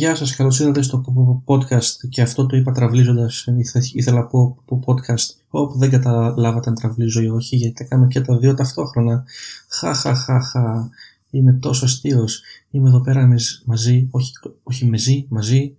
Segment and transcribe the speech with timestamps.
[0.00, 1.04] γεια σας, καλώς ήρθατε στο
[1.46, 2.08] podcast.
[2.08, 3.46] Και αυτό το είπα τραυλίζοντας,
[3.92, 4.56] ήθελα να πω
[4.86, 5.36] podcast.
[5.48, 9.24] Όπου δεν καταλάβατε αν τραυλίζω ή όχι γιατί τα κάνω και τα δύο ταυτόχρονα.
[9.68, 10.88] Χα χα χα χα,
[11.30, 13.28] είμαι τόσο αστείος, είμαι εδώ πέρα
[13.64, 14.32] μαζί, όχι,
[14.62, 15.76] όχι μεζί, μαζί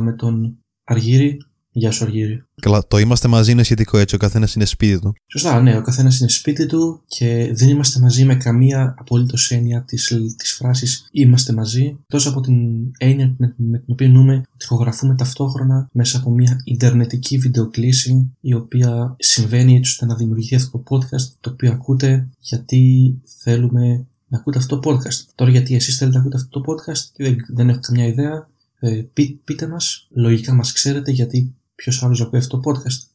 [0.00, 1.42] με τον Αργύρι
[1.76, 2.44] Γεια σου, Αργύρι.
[2.60, 4.14] Καλά, το είμαστε μαζί είναι σχετικό έτσι.
[4.14, 5.14] Ο καθένας είναι σπίτι του.
[5.26, 9.82] Σωστά, ναι, ο καθένας είναι σπίτι του και δεν είμαστε μαζί με καμία απολύτως έννοια
[9.82, 11.98] της της φράσης είμαστε μαζί.
[12.06, 12.56] Τόσο από την
[12.98, 18.54] έννοια με, με την οποία νούμε ότι ηχογραφούμε ταυτόχρονα μέσα από μια ιντερνετική βιντεοκλήση η
[18.54, 24.38] οποία συμβαίνει έτσι ώστε να δημιουργηθεί αυτό το podcast το οποίο ακούτε γιατί θέλουμε να
[24.38, 25.32] ακούτε αυτό το podcast.
[25.34, 28.48] Τώρα γιατί εσείς θέλετε να ακούτε αυτό το podcast δεν, δεν έχω καμιά ιδέα.
[28.78, 29.04] Ε,
[29.44, 33.12] πείτε μας, λογικά μας ξέρετε γιατί Ποιος άλλο ακούει αυτό το podcast.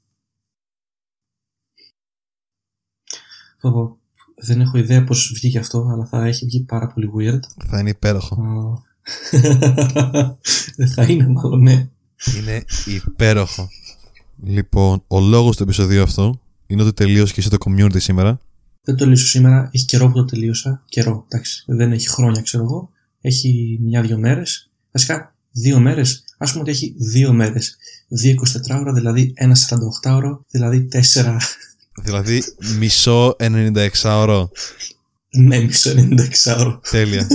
[4.42, 7.40] Δεν έχω ιδέα πώς βγήκε αυτό, αλλά θα έχει βγει πάρα πολύ weird.
[7.66, 8.38] Θα είναι υπέροχο.
[10.76, 11.90] Δεν θα είναι μάλλον, ναι.
[12.38, 13.70] Είναι υπέροχο.
[14.44, 18.40] Λοιπόν, ο λόγος του επεισοδίου αυτό είναι ότι τελείωσε και εσύ το community σήμερα.
[18.82, 19.70] Δεν το τελείωσα σήμερα.
[19.74, 20.84] Έχει καιρό που το τελείωσα.
[20.86, 21.64] Καιρό, εντάξει.
[21.68, 22.90] Δεν έχει χρόνια, ξέρω εγώ.
[23.22, 24.70] Έχει μια-δυο μέρες.
[24.92, 26.24] Βασικά, δύο μέρες.
[26.38, 27.78] Α πούμε ότι έχει δύο μέρες.
[28.24, 28.34] 2
[28.76, 29.56] 24 ώρα, δηλαδή ένα
[30.04, 31.38] 48 ώρα, δηλαδή 4.
[32.04, 32.44] Δηλαδή
[32.78, 34.50] μισό 96 ώρα.
[35.30, 36.80] Ναι, μισό 96 ώρα.
[36.90, 37.28] Τέλεια.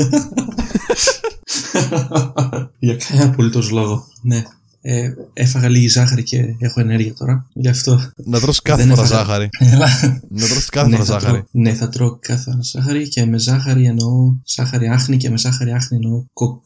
[2.78, 4.06] Για κανένα απολύτως λόγο.
[4.22, 4.42] Ναι.
[4.86, 7.47] Ε, έφαγα λίγη ζάχαρη και έχω ενέργεια τώρα.
[7.53, 8.12] Γι' αυτό.
[8.25, 9.48] Να τρως κάθε φορά ζάχαρη.
[10.38, 11.44] να τρως κάθε ναι, φορά ζάχαρη.
[11.50, 15.72] ναι, θα τρώω κάθε φορά ζάχαρη και με ζάχαρη εννοώ ζάχαρη άχνη και με ζάχαρη
[15.72, 16.61] άχνη εννοώ κο,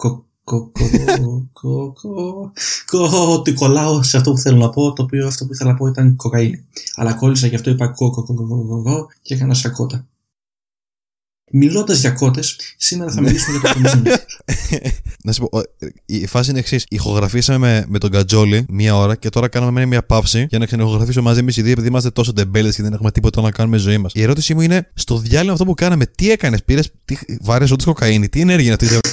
[3.29, 5.87] ότι κολλάω σε αυτό που θέλω να πω, το οποίο αυτό που ήθελα να πω
[5.87, 6.65] ήταν κοκαίνη.
[6.95, 10.07] Αλλά κόλλησα γι' αυτό είπα κοκοκοκοκοκοκο και έκανα σακότα.
[11.51, 14.17] Μιλώντας για κότες, σήμερα θα μιλήσουμε για το community.
[15.25, 15.63] Να σου πω,
[16.07, 16.87] η φάση είναι εξής.
[16.89, 21.25] Ηχογραφήσαμε με, με τον Κατζόλη μία ώρα και τώρα κάναμε μια παύση για να ξαναηχογραφήσουμε
[21.25, 23.99] μαζί εμείς οι δύο επειδή είμαστε τόσο ντεμπέλε και δεν έχουμε τίποτα να κάνουμε ζωή
[23.99, 24.13] μας.
[24.15, 26.93] Η ερώτησή μου είναι, στο διάλειμμα αυτό που κάναμε, τι έκανες, πήρες,
[27.41, 29.09] βάρες όντως κοκαίνη, τι ενέργεια είναι αυτή;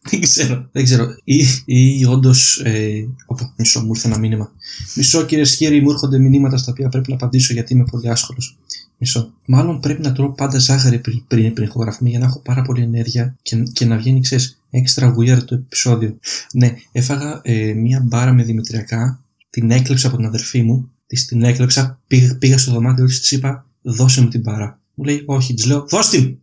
[0.10, 1.06] δεν ξέρω, δεν ξέρω.
[1.24, 2.60] Ή, ή όντως.
[2.64, 4.52] Ε, οπα, μισό, μου ήρθε ένα μήνυμα.
[4.94, 8.58] Μισό κύριε Σκύρι, μου έρχονται μηνύματα στα οποία πρέπει να απαντήσω γιατί είμαι πολύ άσχολος.
[9.02, 9.32] Μισό.
[9.46, 12.82] Μάλλον πρέπει να τρώω πάντα ζάχαρη πριν, πριν, πριν ηχογραφούμε για να έχω πάρα πολύ
[12.82, 16.18] ενέργεια και, και να βγαίνει, ξέρεις, έξτρα weird το επεισόδιο.
[16.52, 21.42] Ναι, έφαγα ε, μία μπάρα με δημητριακά, την έκλεψα από την αδερφή μου, της την
[21.42, 24.80] έκλεψα, πήγα, πήγα στο δωμάτιο της, της είπα, δώσε μου την μπάρα.
[24.94, 26.38] Μου λέει, Όχι, της λέω, δώσ' την!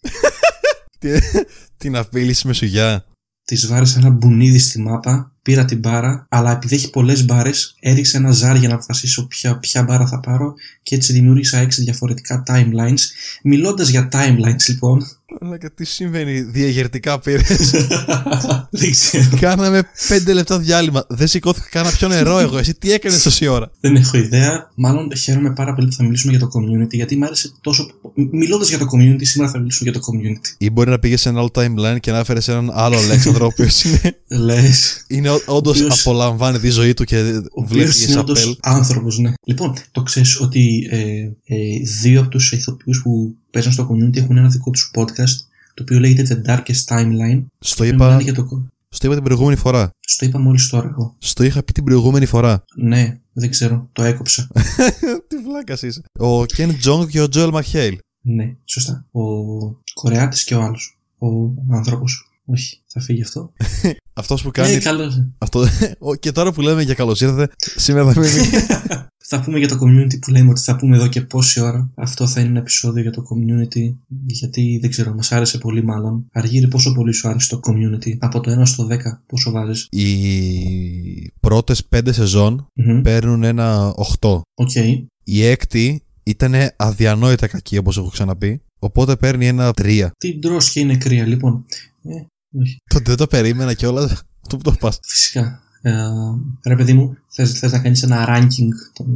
[1.77, 3.05] την απείληση με σουγιά.
[3.45, 8.17] Της βάρισα ένα μπουνίδι στη μάπα πήρα την μπάρα, αλλά επειδή έχει πολλές μπάρες, έριξα
[8.17, 10.53] ένα ζάρι για να αποφασίσω ποια, ποια μπάρα θα πάρω
[10.83, 13.01] και έτσι δημιούργησα έξι διαφορετικά timelines.
[13.43, 15.07] Μιλώντας για timelines, λοιπόν.
[15.41, 17.71] Αλλά τι συμβαίνει, διαγερτικά πήρες;
[18.69, 19.37] Δεν ξέρω.
[19.39, 21.05] Κάναμε πέντε λεπτά διάλειμμα.
[21.09, 22.57] Δεν σηκώθηκα καν πιο νερό εγώ.
[22.57, 24.71] Εσύ τι έκανες τόση ώρα; Δεν έχω ιδέα.
[24.75, 27.87] Μάλλον χαίρομαι πάρα πολύ που θα μιλήσουμε για το community, γιατί μου άρεσε τόσο.
[28.31, 30.55] Μιλώντας για το community, σήμερα θα μιλήσουμε για το community.
[30.57, 33.47] Ή μπορεί να πήγες σε ένα άλλο timeline και να έφερες έναν άλλο Αλέξανδρο, ο
[33.47, 34.17] οποίος είναι.
[34.27, 35.05] Λες.
[35.07, 39.33] Είναι όντως απολαμβάνει τη ζωή του και βλέπει είναι όντως άνθρωπος, ναι.
[39.43, 40.97] Λοιπόν, το ξέρεις ότι ε,
[41.55, 45.83] ε, δύο από τους ηθοποιούς που παίζουν στο community έχουν ένα δικό τους podcast το
[45.83, 47.43] οποίο λέγεται The Darkest Timeline.
[47.59, 48.67] Στο είπα, για το...
[48.89, 49.89] στο είπα την προηγούμενη φορά.
[49.99, 51.15] Στο είπα μόλις τώρα εγώ.
[51.17, 52.63] Στο είχα πει την προηγούμενη φορά.
[52.75, 54.47] Ναι, δεν ξέρω, το έκοψα.
[55.27, 56.01] Τι βλάκας είσαι.
[56.19, 57.97] Ο Ken Jong και ο Joel McHale.
[58.21, 59.05] Ναι, σωστά.
[59.11, 59.21] Ο
[59.93, 60.97] Κορεάτης και ο άλλος.
[61.17, 61.27] Ο
[61.71, 62.31] άνθρωπος.
[62.45, 63.53] Όχι, θα φύγει αυτό.
[64.17, 64.73] Αυτός που κάνει.
[64.73, 65.23] Ε, καλώς.
[65.37, 65.65] Αυτό...
[66.19, 68.27] και τώρα που λέμε για καλώς ήρθατε, σήμερα θα πούμε.
[69.29, 71.91] θα πούμε για το community που λέμε ότι θα πούμε εδώ και πόση ώρα.
[71.95, 73.95] Αυτό θα είναι ένα επεισόδιο για το community.
[74.25, 76.27] Γιατί δεν ξέρω, μας άρεσε πολύ μάλλον.
[76.31, 81.31] Αργύρι, πόσο πολύ σου άρεσε το community; Από το 1 στο 10, πόσο βάζεις; Οι
[81.39, 83.01] πρώτες 5 σεζόν mm-hmm.
[83.03, 84.39] παίρνουν ένα 8.
[84.39, 85.05] Okay.
[85.23, 88.61] Η έκτη ήταν αδιανόητα κακή όπως έχω ξαναπεί.
[88.79, 90.07] Οπότε παίρνει ένα 3.
[90.17, 91.65] Τι ντρόσια είναι κρύα, λοιπόν.
[92.03, 92.81] Ε, όχι.
[92.89, 94.11] Το δεν το περίμενα κιόλας.
[94.41, 95.61] Αυτό που το πας; Φυσικά.
[95.81, 95.93] Ε,
[96.67, 99.07] ρε παιδί μου, θες, θες να κάνεις ένα ranking των,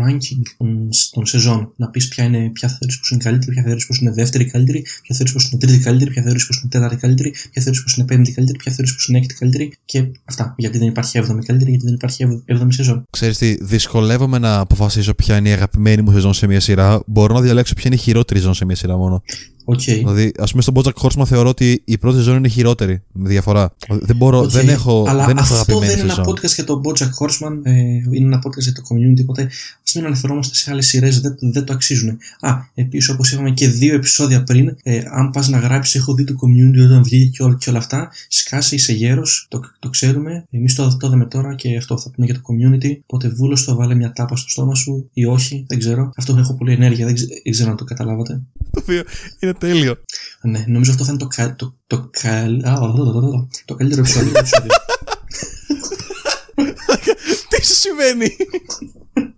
[0.00, 1.72] ranking των, των σεζόν.
[1.76, 4.80] Να πεις ποια, είναι, ποια θεωρείς πως είναι καλύτερη, ποια θεωρείς πως είναι δεύτερη καλύτερη,
[5.02, 7.96] ποια θεωρείς πως είναι τρίτη καλύτερη, ποια θεωρείς πως είναι τέταρτη καλύτερη, ποια θεωρείς πως
[7.96, 10.54] είναι πέμπτη καλύτερη, ποια θεωρείς πως είναι έκτη καλύτερη και αυτά.
[10.56, 13.04] Γιατί δεν υπάρχει έβδομη καλύτερη, γιατί δεν υπάρχει έβδομη σεζόν.
[13.10, 17.02] Ξέρεις τι, δυσκολεύομαι να αποφασίσω ποια είναι η αγαπημένη μου σεζόν σε μια σειρά.
[17.06, 19.22] Μπορώ να διαλέξω ποια είναι η χειρότερη σεζόν σε μια σειρά μόνο.
[19.64, 19.80] Οκ.
[19.80, 23.02] Δηλαδή, ας πούμε, στον Bojack Horseman θεωρώ ότι η πρώτη σεζόν είναι χειρότερη.
[23.12, 23.74] Με διαφορά.
[23.88, 24.50] Δεν μπορώ, Οκ.
[24.50, 26.34] δεν έχω, Αλλά δεν έχω αυτό δεν αγαπημένη είναι ένα σεζόν.
[26.34, 27.31] podcast για τον Bojack Horseman,
[27.62, 27.72] ε,
[28.10, 29.50] είναι ένα podcast για το community, οπότε
[29.84, 32.18] ας μην αναφερόμαστε σε άλλες σειρές, δεν, δεν το αξίζουν.
[32.40, 36.24] Α, επίσης, όπως είπαμε και δύο επεισόδια πριν, ε, αν πας να γράψεις, έχω δει
[36.24, 40.44] το community όταν βγήκε και, όλα, και όλα αυτά, σκάσε, είσαι γέρος, το, το ξέρουμε.
[40.50, 42.96] Εμείς το, το είδαμε τώρα και αυτό θα πούμε για το community.
[43.06, 46.12] Οπότε βούλωσ' το βάλε μια τάπα στο στόμα σου ή όχι, δεν ξέρω.
[46.16, 48.40] Αυτό έχω πολύ ενέργεια, δεν, ξε- δεν ξέρω αν το καταλάβατε.
[48.70, 49.02] Το οποίο
[49.38, 49.94] είναι τέλειο.
[50.42, 52.78] Ναι, νομίζω αυτό θα είναι το, κα, το, το, καλ- α,
[53.64, 54.32] το καλύτερο επεισόδιο.
[57.62, 57.66] επεισόδιο.
[57.66, 58.36] Τι σου συμβαίνει.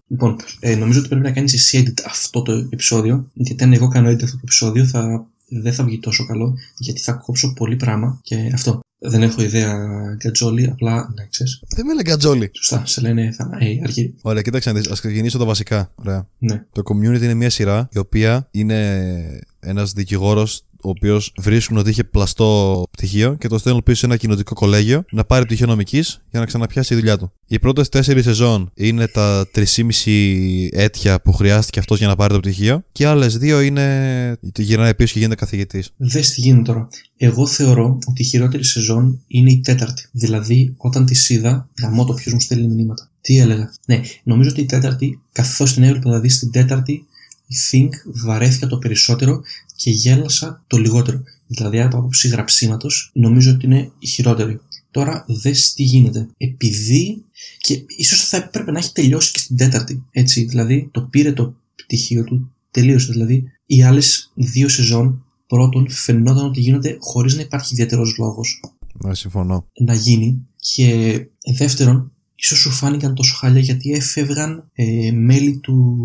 [0.08, 3.30] Λοιπόν, ε, νομίζω ότι πρέπει να κάνεις εσύ edit αυτό το επεισόδιο.
[3.32, 6.54] Γιατί αν εγώ κάνω edit αυτό το επεισόδιο, θα, δεν θα βγει τόσο καλό.
[6.78, 8.80] Γιατί θα κόψω πολύ πράγμα και αυτό.
[8.98, 9.76] Δεν έχω ιδέα
[10.16, 11.62] γκατζόλι, απλά ναι, ξέρεις.
[11.68, 12.50] Δεν με λένε γκατζόλι.
[12.52, 14.14] Σωστά, σε λένε θα ε, αρχή.
[14.22, 14.90] Ωραία, κοίταξε να δεις.
[14.90, 15.90] Ας ξεκινήσω τα βασικά.
[15.94, 16.28] Ωραία.
[16.38, 16.64] Ναι.
[16.72, 22.04] Το community είναι μια σειρά η οποία είναι ένας δικηγόρος ο οποίος βρίσκουν ότι είχε
[22.04, 26.40] πλαστό πτυχίο και το στέλνουν πίσω σε ένα κοινοτικό κολέγιο να πάρει πτυχίο νομικής για
[26.40, 27.32] να ξαναπιάσει τη δουλειά του.
[27.46, 32.40] Οι πρώτες τέσσερις σεζόν είναι τα 3,5 έτια που χρειάστηκε αυτός για να πάρει το
[32.40, 34.38] πτυχίο και άλλες δύο είναι.
[34.56, 35.90] γυρνάει πίσω και γίνεται καθηγητής.
[35.96, 36.88] Δες τι γίνεται τώρα.
[37.16, 40.08] Εγώ θεωρώ ότι η χειρότερη σεζόν είναι η τέταρτη.
[40.12, 43.10] Δηλαδή, όταν τη είδα, γαμώ το ποιος μου στέλνει μηνύματα.
[43.20, 43.72] Τι έλεγα.
[43.86, 47.06] Ναι, νομίζω ότι η τέταρτη, καθώς την έβλεπα δηλαδή στην τέταρτη,
[47.46, 47.88] η Think
[48.24, 49.42] βαρέθηκα το περισσότερο
[49.76, 51.22] και γέλασα το λιγότερο.
[51.46, 54.60] Δηλαδή, από άποψη γραψίματο, νομίζω ότι είναι η χειρότερη.
[54.90, 56.28] Τώρα, δες τι γίνεται.
[56.36, 57.24] Επειδή.
[57.58, 60.04] και ίσως θα έπρεπε να έχει τελειώσει και στην τέταρτη.
[60.10, 63.12] Έτσι, δηλαδή, το πήρε το πτυχίο του, τελείωσε.
[63.12, 68.60] Δηλαδή, οι άλλες δύο σεζόν πρώτον φαινόταν ότι γίνονται χωρίς να υπάρχει ιδιαίτερος λόγος
[69.04, 69.66] Ναι, συμφωνώ.
[69.80, 71.20] να γίνει και
[71.56, 72.12] δεύτερον
[72.44, 75.96] ίσως σου φάνηκαν τόσο χάλια γιατί έφευγαν ε, μέλη του,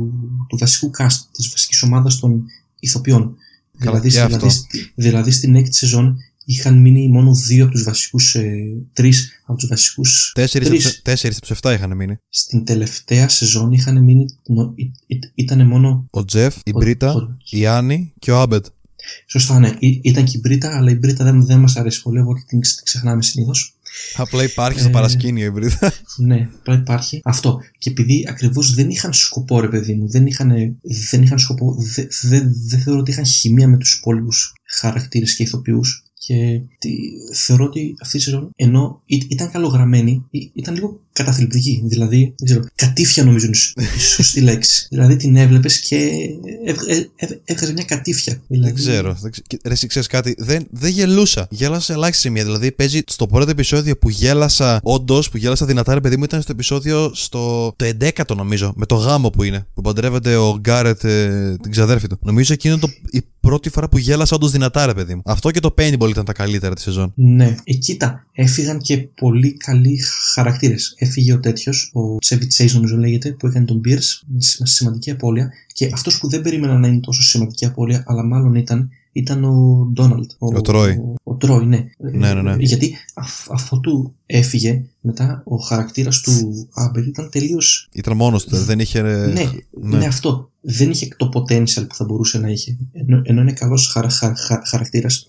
[0.50, 2.45] του βασικού cast της βασικής ομάδας των
[2.80, 3.36] ηθοποιών
[3.77, 4.50] Καλά, δηλαδή, και δηλαδή, αυτό.
[4.50, 8.51] στη- δηλαδή στην έκτη σεζόν είχαν μείνει μόνο δύο από τους βασικούς ε,
[8.94, 10.68] τρεις από τους βασικούς Τέσσερις
[11.03, 11.36] τρεις.
[11.38, 12.18] από τους 7 είχαν μείνει.
[12.30, 17.13] στην τελευταία σεζόν είχαν μείνει νο- ή- ή- ήταν μόνο Ο Τζεφ, η ο- Μπρίτα,
[17.13, 18.65] ο- η Άννη και ο Άμπετ.
[19.27, 19.75] Σωστά, ναι.
[19.80, 22.59] Ή- Ήταν και η Μπρίτα, αλλά η Μπρίτα δεν, δεν μας αρέσει πολύ, οπότε την
[22.59, 23.74] ξε- ξεχνάμε συνήθως.
[24.15, 25.91] Απλά υπάρχει στο Ε, παρασκήνιο η Μπρίτα.
[26.18, 27.21] Ναι, απλά υπάρχει.
[27.24, 27.59] Αυτό.
[27.77, 30.50] Και επειδή ακριβώς δεν είχαν σκοπό, ρε παιδί μου, δεν είχαν,
[31.12, 35.44] δεν είχαν σκοπό, δεν δε, δε θεωρώ ότι είχαν χημεία με τους υπόλοιπους χαρακτήρες και
[35.44, 36.03] ηθοποιούς.
[36.25, 36.89] Και τι,
[37.33, 41.81] θεωρώ ότι αυτή η σεζόν, ενώ ή- ήταν καλογραμμένη, ή- ήταν λίγο καταθλιπτική.
[41.86, 43.56] Δηλαδή, δεν ξέρω, κατήφια νομίζω είναι
[43.95, 44.88] η σωστή λέξη.
[44.89, 46.10] δηλαδή την έβλεπες και
[46.66, 48.42] έβγα- ε- ε- έβγαζες μια κατήφια.
[48.48, 49.18] Δηλαδή, Δεν ξέρω.
[49.21, 50.36] Δεν ξε- Ρε, εσύ ξέρεις κάτι.
[50.38, 51.48] Δεν, δεν γελούσα.
[51.50, 52.44] Γέλασα σε ελάχιστη σημεία.
[52.44, 56.42] Δηλαδή, παίζει στο πρώτο επεισόδιο που γέλασα, όντως που γέλασα δυνατά, ρε παιδί μου, ήταν
[56.42, 58.74] στο επεισόδιο στο το 11ο νομίζω.
[58.75, 59.68] Με το γάμο που είναι.
[59.74, 62.19] Που παντρεύεται ο Γκάρετ ε, την ξαδέρφη του.
[62.21, 65.21] Νομίζω εκείνο το, η πρώτη φορά που γέλασα όντως δυνατά, ρε παιδί μου.
[65.25, 67.12] Αυτό και το Paintball ήταν τα καλύτερα της σεζόν.
[67.16, 67.56] Ναι.
[67.63, 70.00] Ε, κοίτα, έφυγαν και πολύ καλοί
[70.33, 70.94] χαρακτήρες.
[71.09, 74.21] Έφυγε ο τέτοιος, ο Τσέβι Τσέι, νομίζω λέγεται, που έκανε τον Pierce,
[74.59, 75.51] με σημαντική απώλεια.
[75.73, 79.88] Και αυτός που δεν περίμενα να είναι τόσο σημαντική απώλεια, αλλά μάλλον ήταν, ήταν ο
[79.94, 80.31] Ντόναλτ.
[80.38, 80.91] Ο Τρόι.
[80.91, 81.85] Ο, ο Τρόι, ναι.
[81.97, 82.51] Ναι, ναι, ναι.
[82.51, 87.59] Ε, Γιατί αφ, αφού του έφυγε, μετά ο χαρακτήρας του Άμπερ ήταν τελείω.
[87.91, 88.56] Ήταν μόνος του.
[88.56, 89.00] Δεν είχε.
[89.00, 89.95] ε, ναι, ναι.
[89.95, 90.50] είναι αυτό.
[90.61, 92.77] Δεν είχε το potential που θα μπορούσε να είχε.
[92.91, 95.25] Ενώ, ενώ είναι καλός χαρα, χαρα, χαρα, χαρακτήρας.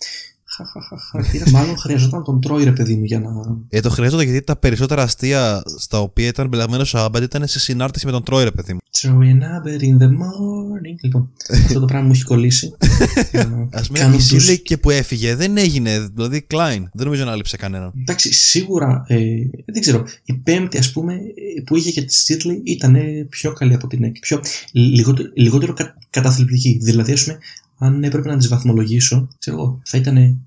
[1.11, 3.31] Χαρακτήρα, μάλλον χρειαζόταν τον Τρόι, ρε παιδί μου, για να.
[3.69, 7.61] Ε, το χρειάζεται γιατί τα περισσότερα αστεία στα οποία ήταν μπλεγμένος ο Άμπετ ήταν σε
[7.61, 8.79] συνάρτηση με τον Τρόι, ρε παιδί μου.
[9.03, 10.97] Troy and Abed in the morning.
[11.03, 12.73] Λοιπόν, αυτό το πράγμα μου έχει κολλήσει.
[13.33, 16.11] Ε, Α πούμε, κάνω η τους- Σίλη και που έφυγε δεν έγινε.
[16.15, 16.83] Δηλαδή, Klein.
[16.93, 17.93] Δεν νομίζω να λείψε κανέναν.
[18.01, 19.17] Εντάξει, σίγουρα, ε,
[19.73, 23.53] δεν ξέρω, η πέμπτη ας πούμε ε, που είχε και τη Στίτλη ήταν ε, πιο
[23.53, 24.19] καλή από την έκτη.
[24.19, 24.41] Πιο,
[24.73, 26.79] λιγότερο, λιγότερο κα, καταθλιπτική.
[26.83, 27.39] Δηλαδή, ας πούμε,
[27.83, 30.41] αν έπρεπε να τις βαθμολογήσω, ξέρω εγώ, θα ήταν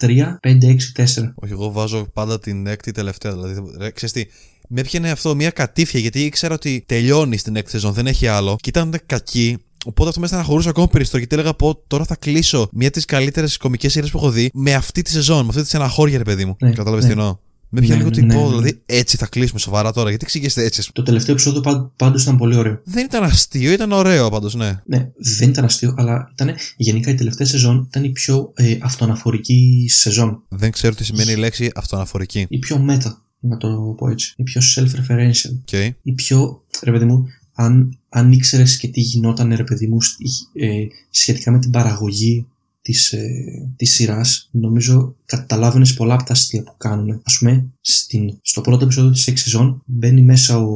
[0.00, 1.32] 2-1-3, 5-6-4.
[1.34, 3.32] Όχι, εγώ βάζω πάντα την έκτη τελευταία.
[3.32, 4.24] Δηλαδή, ρε, ξέρεις τι,
[4.68, 8.56] με έπιανε αυτό μια κατήφια γιατί ήξερα ότι τελειώνει στην έκτη σεζόν, δεν έχει άλλο.
[8.60, 9.56] Και ήταν κακή.
[9.84, 13.04] Οπότε αυτό με στεναχωρούσε ακόμα περισσότερο γιατί έλεγα πω τώρα θα κλείσω μια από τις
[13.04, 16.24] καλύτερες κομικές σειρές που έχω δει με αυτή τη σεζόν, με αυτή τη στεναχώρια, ρε
[16.24, 16.56] παιδί μου.
[16.60, 17.12] Ναι, Κατάλαβες ναι.
[17.12, 17.36] τι εννοώ;
[17.70, 18.48] Με πιάνει Ναι, λίγο ναι, τυπό, ναι.
[18.48, 20.08] δηλαδή έτσι θα κλείσουμε σοβαρά τώρα.
[20.08, 20.80] Γιατί εξηγήσετε έτσι.
[20.80, 21.04] ας πούμε.
[21.04, 22.80] Το τελευταίο επεισόδιο πάν- πάντως ήταν πολύ ωραίο.
[22.84, 24.80] Δεν ήταν αστείο, ήταν ωραίο πάντως, ναι.
[24.86, 29.86] Ναι, δεν ήταν αστείο, αλλά ήταν γενικά η τελευταία σεζόν ήταν η πιο ε, αυτοαναφορική
[29.88, 30.42] σεζόν.
[30.48, 32.46] Δεν ξέρω τι σημαίνει η λέξη αυτοαναφορική.
[32.48, 34.34] Η πιο μέτα, να το πω έτσι.
[34.36, 35.70] Η πιο self-referential.
[35.72, 35.90] Okay.
[36.02, 40.24] η πιο, ρε παιδί μου, αν, αν ήξερες και τι γινόταν, ρε παιδί μου, στη-
[40.52, 42.46] ε, σχετικά με την παραγωγή
[42.88, 43.28] της, ε,
[43.76, 47.20] της σειράς, νομίζω καταλάβαινες πολλά από τα αστεία που κάνουν.
[47.24, 50.72] Ας πούμε, στην, στο πρώτο επεισόδιο της 6 σεζόν μπαίνει μέσα ο,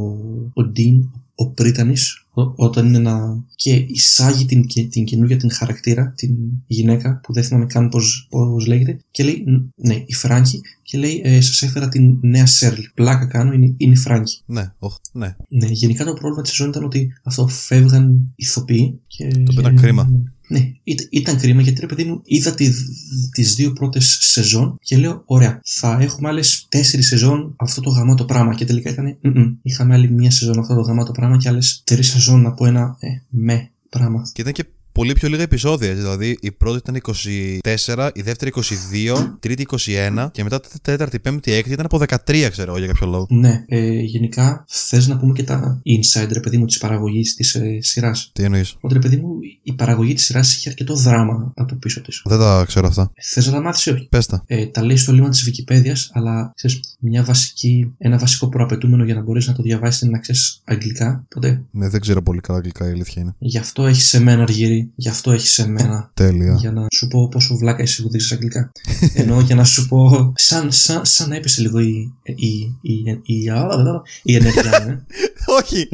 [0.55, 1.01] ο Dean,
[1.35, 3.45] ο Πρίτανης, Ό- όταν είναι να.
[3.55, 6.35] και εισάγει την, και- την καινούργια την χαρακτήρα, την
[6.67, 9.45] γυναίκα που δεν θυμάμαι καν πώς, πώς λέγεται, και λέει,
[9.77, 12.81] ναι, η Φράγκη, και λέει, ε, σας έφερα την νέα Σέρλ.
[12.95, 14.39] Πλάκα κάνω, είναι, είναι η Φράγκη.
[14.47, 15.37] Ναι, οχ, ναι.
[15.49, 19.01] Ναι, γενικά το πρόβλημα της σεζόν ήταν ότι αυτό φεύγαν ηθοποιοί.
[19.07, 19.29] Και...
[19.29, 20.11] Το οποίο ήταν κρίμα.
[20.53, 22.71] Ναι, ήταν, ήταν κρίμα γιατί ρε παιδί μου είδα τη,
[23.33, 28.25] τις δύο πρώτες σεζόν και λέω ωραία θα έχουμε άλλες τέσσερις σεζόν αυτό το γαμάτο
[28.25, 29.55] πράγμα και τελικά ήταν «Μμμ».
[29.63, 33.09] είχαμε άλλη μία σεζόν αυτό το γαμάτο πράγμα και άλλες τρεις σεζόν από ένα ε,
[33.29, 34.31] με πράγμα.
[34.33, 35.95] Και ήταν και πολύ πιο λίγα επεισόδια.
[35.95, 37.01] Δηλαδή η πρώτη ήταν
[37.95, 38.61] 24, η δεύτερη 22,
[39.19, 39.67] η τρίτη
[40.17, 42.87] 21 και μετά η τέταρτη, η πέμπτη, η έκτη ήταν από 13, ξέρω εγώ για
[42.87, 43.27] κάποιο λόγο.
[43.31, 47.55] Ναι, ε, γενικά θες να πούμε και τα inside ρε παιδί μου της παραγωγής της
[47.55, 49.29] ε, σειράς; Τι εννοείς; Ότι ρε παιδί μου
[49.63, 52.23] η παραγωγή της σειράς έχει αρκετό δράμα από πίσω της.
[52.25, 53.13] Δεν τα ξέρω αυτά.
[53.23, 54.43] Θες να τα μάθεις ή όχι; Πες τα.
[54.47, 59.15] Ε, τα λέει στο λίμα της Wikipedia, αλλά ξέρεις, μια βασική, ένα βασικό προαπαιτούμενο για
[59.15, 61.25] να μπορείς να το διαβάσεις είναι να ξέρεις αγγλικά.
[61.25, 63.35] Οπότε Ναι, δεν ξέρω πολύ καλά αγγλικά η αλήθεια είναι.
[63.39, 66.11] γι' αυτό έχεις σε μένα αργύρι, γι' αυτό έχεις σε μένα.
[66.15, 66.55] Τέλεια.
[66.55, 68.73] Για να σου πω πόσο βλάκα είσαι που δείξεις αγγλικά.
[69.15, 70.33] Ενώ για να σου πω.
[70.37, 72.13] Σαν, σαν, σαν να έπεσε λίγο η.
[72.23, 72.47] η,
[72.81, 73.51] η, η, η,
[74.23, 74.91] η ενέργειά μου.
[74.91, 75.05] ε.
[75.61, 75.89] Όχι!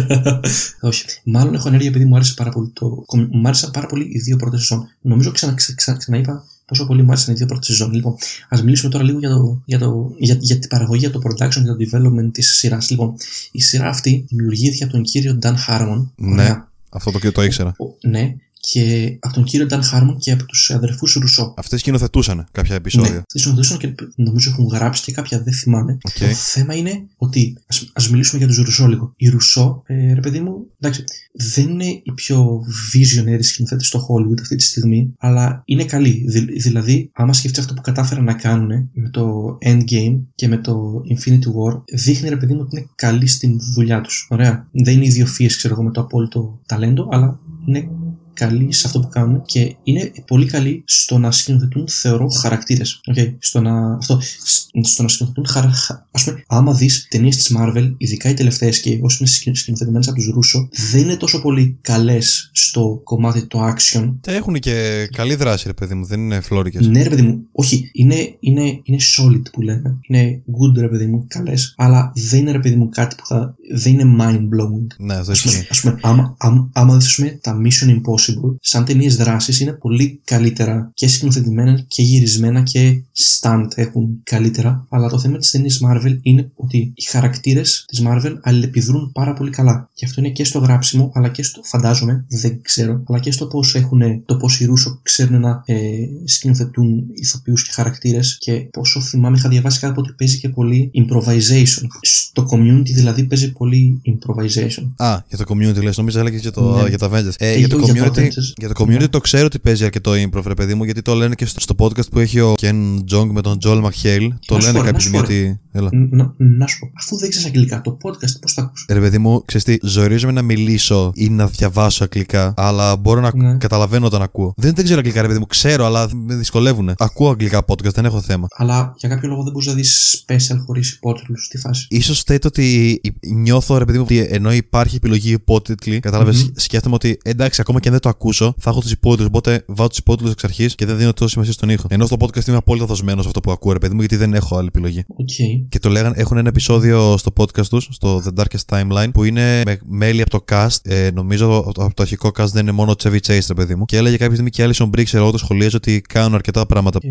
[0.88, 1.04] Όχι.
[1.24, 3.04] Μάλλον έχω ενέργεια επειδή μου άρεσε πάρα πολύ το.
[3.30, 4.88] Μου άρεσαν πάρα πολύ οι δύο πρώτες σεζόν.
[5.00, 7.92] Νομίζω ξανα, ξα, ξα, ξαναείπα πόσο πολύ μου άρεσαν οι δύο πρώτες σεζόν.
[7.92, 8.14] Λοιπόν,
[8.48, 11.62] ας μιλήσουμε τώρα λίγο για, το, για, το, για, για την παραγωγή, για το production,
[11.62, 12.90] για το development της σειράς.
[12.90, 13.14] Λοιπόν,
[13.52, 16.06] η σειρά αυτή δημιουργήθηκε από τον κύριο Dan Harmon.
[16.16, 16.32] Ναι.
[16.32, 16.70] Ωραία.
[16.92, 17.74] Αυτό το, το ήξερα.
[17.78, 18.34] Ο- ναι,
[18.70, 21.54] και από τον κύριο Dan Harmon και από τους αδερφούς Ρούσο.
[21.56, 23.10] Αυτοί σκηνοθετούσαν κάποια επεισόδια.
[23.10, 25.92] Ναι, τις σκηνοθετούσαν και νομίζω έχουν γράψει και κάποια, δεν θυμάμαι.
[25.92, 26.18] Οκ.
[26.18, 29.12] Το θέμα είναι ότι ας, ας μιλήσουμε για τους Ρούσο λίγο.
[29.16, 32.60] Οι Ρούσο, ε, ρε παιδί μου, εντάξει, δεν είναι οι πιο
[32.94, 36.24] visionary σκηνοθέτες στο Hollywood αυτή τη στιγμή, αλλά είναι καλοί.
[36.28, 41.02] Δη- δηλαδή, άμα σκεφτείς αυτό που κατάφεραν να κάνουν με το Endgame και με το
[41.14, 44.26] Infinity War, δείχνει ρε παιδί μου ότι είναι καλοί στην δουλειά τους.
[44.30, 44.68] Ωραία.
[44.72, 47.88] Δεν είναι ιδιοφυΐες, ξέρω εγώ, με το απόλυτο ταλέντο, αλλά είναι
[48.34, 53.00] καλοί σε αυτό που κάνουν και είναι πολύ καλοί στο να σκηνοθετούν, θεωρώ, χαρακτήρες.
[53.14, 53.34] Okay.
[53.38, 53.94] Στο να.
[53.94, 54.20] Αυτό.
[54.20, 55.98] σ- Στο να σκηνοθετούν χαρακτήρε.
[56.10, 60.06] Α πούμε, άμα δεις ταινίες της Marvel, ειδικά οι τελευταίες και όσοι είναι σκη- σκηνοθετημένες
[60.08, 64.14] από τους Ρούσο, δεν είναι τόσο πολύ καλές στο κομμάτι το action.
[64.20, 66.86] Τα έχουν και καλή δράση, ρε παιδί μου, δεν είναι φλόρικες.
[66.86, 69.98] Ναι, ρε παιδί μου, όχι, είναι, είναι, είναι solid που λέμε.
[70.08, 73.54] Είναι good, ρε παιδί μου, καλές, αλλά δεν είναι, ρε παιδί μου, κάτι που θα.
[73.74, 74.86] δεν είναι mind blowing.
[74.98, 75.66] Ναι, αυτό Ας πούμε, ισχύει.
[75.70, 78.21] ας πούμε, άμα, άμα, άμα δεις, ας πούμε, τα Mission Impossible,
[78.60, 84.86] σαν ταινίες δράσης είναι πολύ καλύτερα και σκηνοθετημένα και γυρισμένα και stunt έχουν καλύτερα.
[84.88, 89.50] Αλλά το θέμα της ταινίας Marvel είναι ότι οι χαρακτήρες της Marvel αλληλεπιδρούν πάρα πολύ
[89.50, 89.88] καλά.
[89.94, 93.46] Και αυτό είναι και στο γράψιμο, αλλά και στο, φαντάζομαι, δεν ξέρω, αλλά και στο
[93.46, 95.76] πώς έχουν, το πώς οι Ρούσο ξέρουν να ε,
[96.24, 98.36] σκηνοθετούν ηθοποιούς και χαρακτήρες.
[98.40, 101.86] Και πόσο θυμάμαι, είχα διαβάσει κάπου ότι παίζει και πολύ improvisation.
[102.00, 104.92] Στο community δηλαδή παίζει πολύ improvisation.
[104.96, 106.88] Α, για το community λες, νομίζω έλεγε για, το, Ναι.
[106.88, 107.34] για τα Avengers.
[107.38, 108.52] Ε, Ε, για, το για το community, Avengers.
[108.56, 111.34] για το community το ξέρω ότι παίζει αρκετό improv, ρε παιδί μου, γιατί το λένε
[111.34, 112.74] και στο, στο podcast που έχει ο Ken
[113.14, 114.28] Jong με τον Joel McHale.
[114.46, 115.60] Το Να σου λένε πω, κάποια να σου στιγμή πω, ότι.
[115.74, 115.88] Έλα.
[115.92, 118.86] Να, να σου πω, αφού δεν ξέρεις αγγλικά, το podcast πώς θα ακούς.
[118.88, 123.30] Ρε παιδί μου, ξέρεις τι, ζορίζομαι να μιλήσω ή να διαβάσω αγγλικά, αλλά μπορώ να
[123.34, 123.56] Ναι.
[123.56, 124.54] καταλαβαίνω όταν ακούω.
[124.56, 126.90] Δεν, δεν ξέρω αγγλικά, ρε παιδί μου, ξέρω, αλλά με δυσκολεύουν.
[126.98, 128.46] Ακούω αγγλικά podcast, δεν έχω θέμα.
[128.56, 131.86] Αλλά για κάποιο λόγο δεν μπορείς να δεις special χωρίς υπότιτλους στη φάση.
[131.90, 133.00] Ίσως φταίει ότι
[133.34, 136.48] νιώθω, ρε παιδί μου, ότι ενώ υπάρχει επιλογή υπότιτλοι, κατάλαβες, Μμμ.
[136.56, 139.26] σκέφτομαι ότι εντάξει, ακόμα και αν δεν το ακούσω, θα έχω τους υπότιτλους.
[139.28, 141.86] Οπότε βάζω τους υπότιτλους εξ αρχής και δεν δίνω τόσο σημασία στον ήχο.
[141.88, 144.34] Ενώ στο podcast είμαι απόλυτα δοσμένος σε αυτό που ακούω, ρε παιδί μου, γιατί δεν
[144.34, 145.04] έχω άλλη επιλογή.
[145.06, 145.28] Οκ.
[145.68, 149.62] Και το λέγανε, έχουν ένα επεισόδιο στο podcast τους, στο The Darkest Timeline, που είναι
[149.64, 150.76] με μέλη από το cast.
[150.82, 153.84] Ε, νομίζω από το αρχικό cast δεν είναι μόνο ο Chevy Chase, ρε παιδί μου.
[153.84, 156.66] Και έλεγε κάποια στιγμή και η Alison Brie, ξέρω εγώ το σχολίαζε ότι κάνουν αρκετά
[156.66, 156.98] πράγματα.
[157.02, 157.08] Ε,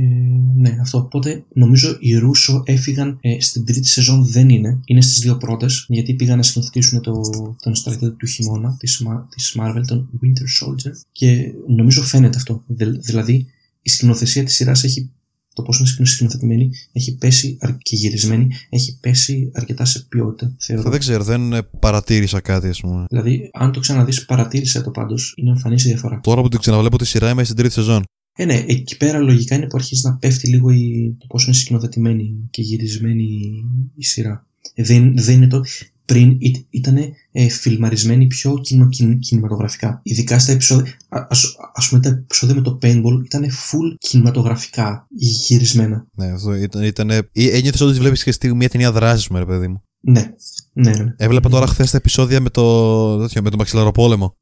[0.56, 0.98] ναι, αυτό.
[0.98, 4.80] Οπότε νομίζω οι Ρούσο έφυγαν ε, στην τρίτη σεζόν δεν είναι.
[4.86, 5.86] Είναι στις δύο πρώτες.
[5.88, 7.22] Γιατί πήγαν να σκηνοθετήσουν το,
[7.62, 10.81] τον στρατιώτη του χειμώνα της της Marvel, τον Winter Soldier.
[11.12, 12.64] Και νομίζω φαίνεται αυτό.
[12.68, 13.46] Δη- δηλαδή
[13.82, 15.12] η σκηνοθεσία της σειράς έχει.
[15.54, 20.56] Το πώς είναι σκηνο- σκηνοθετημένη έχει πέσει αρ- και γυρισμένη έχει πέσει αρκετά σε ποιότητα.
[20.60, 20.82] Θεωρώ.
[20.82, 23.06] Αυτό δεν ξέρω, δεν ε, παρατήρησα κάτι, ας πούμε.
[23.10, 26.20] Δηλαδή, αν το ξαναδείς, παρατήρησε το πάντως, είναι εμφανής η διαφορά.
[26.24, 28.04] Τώρα που την ξαναβλέπω τη σειρά είμαι στην τρίτη σεζόν.
[28.36, 31.56] Ε, ναι, εκεί πέρα λογικά είναι που αρχίζει να πέφτει λίγο η, το πώς είναι
[31.56, 33.52] σκηνοθετημένη και γυρισμένη η,
[33.96, 34.48] η σειρά.
[34.74, 35.64] Ε, Δεν, δεν είναι το...
[36.06, 36.38] Πριν
[36.70, 36.98] ήταν
[37.32, 40.00] ε, φιλμαρισμένη πιο κινημα, κιν- κινηματογραφικά.
[40.04, 40.92] Ειδικά στα επεισόδια.
[41.10, 46.06] α- Ας, ας πούμε τα επεισόδια με το paintball ήταν full κινηματογραφικά γυρισμένα.
[46.16, 46.84] Ναι, αυτό ήταν.
[46.84, 49.82] ήταν Ένιωθες ότι βλέπεις και στη- μια ταινία δράσης μου, ρε παιδί μου.
[50.04, 50.34] Ναι,
[50.74, 51.14] ναι, ναι.
[51.18, 54.36] Έβλεπα τώρα χθες τα επεισόδια με το, τέτοιο, με το μαξιλαροπόλεμο.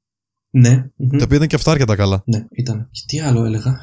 [0.51, 1.09] Ναι, μμμ.
[1.17, 2.23] Τα οποία ήταν και αυτά αρκετά καλά.
[2.25, 2.89] ναι, ήταν.
[2.91, 3.79] Και τι άλλο έλεγα;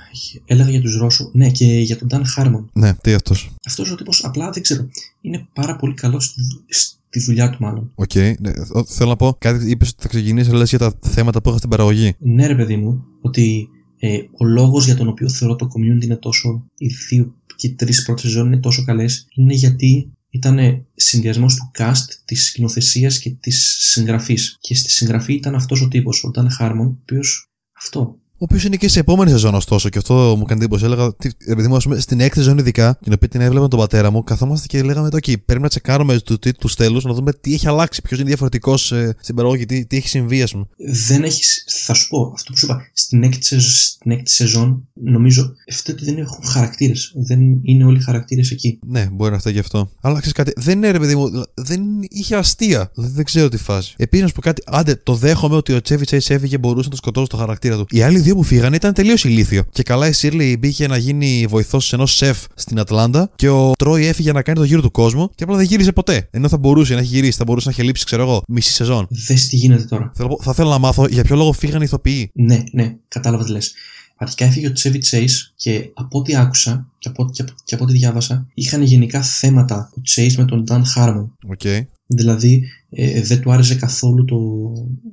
[0.46, 1.30] Έλεγα για τους Ρούσο.
[1.32, 2.64] Ναι, και για τον Dan Harmon.
[2.72, 3.54] Ναι, τι αυτός.
[3.66, 4.88] Αυτός ο τύπος απλά δεν ξέρω.
[5.20, 7.92] Είναι πάρα πολύ καλός στη, στη τη δουλειά του μάλλον.
[7.94, 8.14] Οκ.
[8.14, 8.52] Ναι,
[8.86, 9.70] θέλω να πω κάτι.
[9.70, 12.14] Είπες ότι θα ξεκινήσεις να λες για τα θέματα που είχε στην παραγωγή.
[12.18, 13.68] Ναι, ρε παιδί μου, ότι
[13.98, 16.66] ε, ο λόγος για τον οποίο θεωρώ το community είναι τόσο.
[16.78, 21.70] οι δύο και οι τρεις πρώτες σεζόν είναι τόσο καλές, είναι γιατί ήταν συνδυασμός του
[21.78, 24.56] cast, της σκηνοθεσίας και της συγγραφής.
[24.60, 28.64] Και στη συγγραφή ήταν αυτός ο τύπος, ο Dan Harmon, ο οποίος αυτό ο οποίος
[28.64, 30.84] είναι και σε επόμενη σεζόν, ωστόσο, και αυτό μου κάνει εντύπωση.
[30.84, 33.78] Έλεγα, τι, επειδή μου, πούμε, στην έκτη σεζόν ειδικά, την οποία την έβλεπα με τον
[33.78, 37.54] πατέρα μου, καθόμαστε και λέγαμε: OK, πρέπει να τσεκάρουμε τους τίτλους τέλους, να δούμε τι
[37.54, 40.66] έχει αλλάξει, ποιος είναι διαφορετικός ε, στην παραγωγή, τι, τι έχει συμβεί, ας πούμε.
[41.06, 45.52] Δεν έχει, θα σου πω, αυτό που σου είπα, στην έκτη, στην έκτη σεζόν, νομίζω,
[45.70, 47.12] αυτό ότι δεν έχουν χαρακτήρες.
[47.14, 48.78] Δεν είναι όλοι οι χαρακτήρες εκεί.
[48.86, 49.90] Ναι, μπορεί να φταίει γι' αυτό.
[50.00, 52.90] Αλλά ξέρεις κάτι, δεν είναι ρε παιδί μου, δεν είχε αστεία.
[52.94, 53.94] Δηλαδή δεν ξέρω τι φάση.
[53.96, 56.90] Επίσης, να σου πω κάτι, άντε, το δέχομαι ότι ο Τσέβι Τσέις έφυγε, μπορούσε να
[56.90, 57.86] τον σκοτώσει το χαρακτήρα του.
[57.90, 59.62] Οι άλλοι δύο που φύγανε ήταν τελείως ηλίθιοι.
[59.72, 64.06] Και καλά η Σίρλι μπήκε να γίνει βοηθός ενός σεφ στην Ατλάντα και ο Τρόι
[64.06, 66.28] έφυγε να κάνει το γύρο του κόσμου και απλά δεν γύρισε ποτέ.
[66.30, 69.06] Ενώ θα μπορούσε να έχει γυρίσει, θα μπορούσε να έχει λείψει, ξέρω εγώ, μισή σεζόν.
[69.10, 70.12] Δες τι γίνεται τώρα.
[70.14, 72.30] Θέλω, θα θέλω να μάθω για ποιο λόγο φύγανε οι ηθοποιοί.
[72.34, 73.72] Ναι, ναι, κατάλαβα τι λες.
[74.16, 77.92] Αρχικά έφυγε ο Τσέβι Τσέις και από ό,τι άκουσα και από, και, και από ό,τι
[77.92, 81.26] διάβασα, είχαν γενικά θέματα ο Τσέις με τον Dan Harmon.
[81.56, 81.80] Okay.
[82.06, 84.36] Δηλαδή ε, δεν του άρεσε καθόλου το,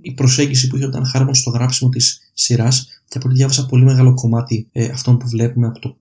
[0.01, 3.65] η προσέγγιση που είχε ο Dan Harmon στο γράψιμο της σειράς και από ό,τι διάβασα
[3.65, 5.96] πολύ μεγάλο κομμάτι ε, αυτών που βλέπουμε από το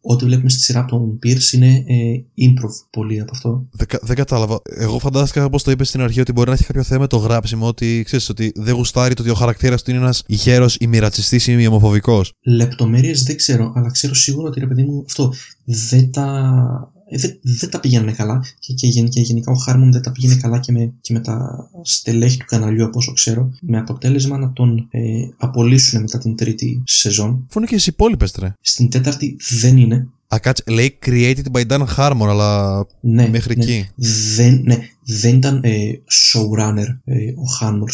[0.00, 3.66] ό,τι βλέπουμε στη σειρά από τον Pierce είναι ε, improv πολύ από αυτό.
[3.70, 4.60] Δεν, δεν κατάλαβα.
[4.76, 7.16] Εγώ φαντάστηκα όπως το είπες στην αρχή ότι μπορεί να έχει κάποιο θέμα με το
[7.16, 11.46] γράψιμο, ότι ξέρεις ότι δεν γουστάρει το ότι ο χαρακτήρας του είναι ένας ηχέρο ημιρατσιστής
[11.46, 12.24] ή ομοφοβικό.
[12.40, 15.32] Λεπτομέρειες δεν ξέρω, αλλά ξέρω σίγουρα ότι ρε παιδί μου αυτό
[15.64, 16.26] δεν τα
[16.94, 20.34] ε, δεν, δεν τα πήγαινε καλά και, και, και, γενικά ο Χάρμον δεν τα πήγαινε
[20.34, 24.52] καλά και με, και με τα στελέχη του καναλιού από όσο ξέρω με αποτέλεσμα να
[24.52, 25.00] τον ε,
[25.36, 27.46] απολύσουν μετά την τρίτη σεζόν.
[27.48, 30.08] Φωνή και στι υπόλοιπες τρε; Στην τέταρτη δεν είναι.
[30.34, 33.64] Α, κάτσε, λέει created by Dan Harmon, αλλά ναι, μέχρι ναι.
[33.64, 33.88] εκεί.
[34.36, 35.90] Δεν, ναι, δεν ήταν ε,
[36.32, 37.90] showrunner ε, ο Harmon,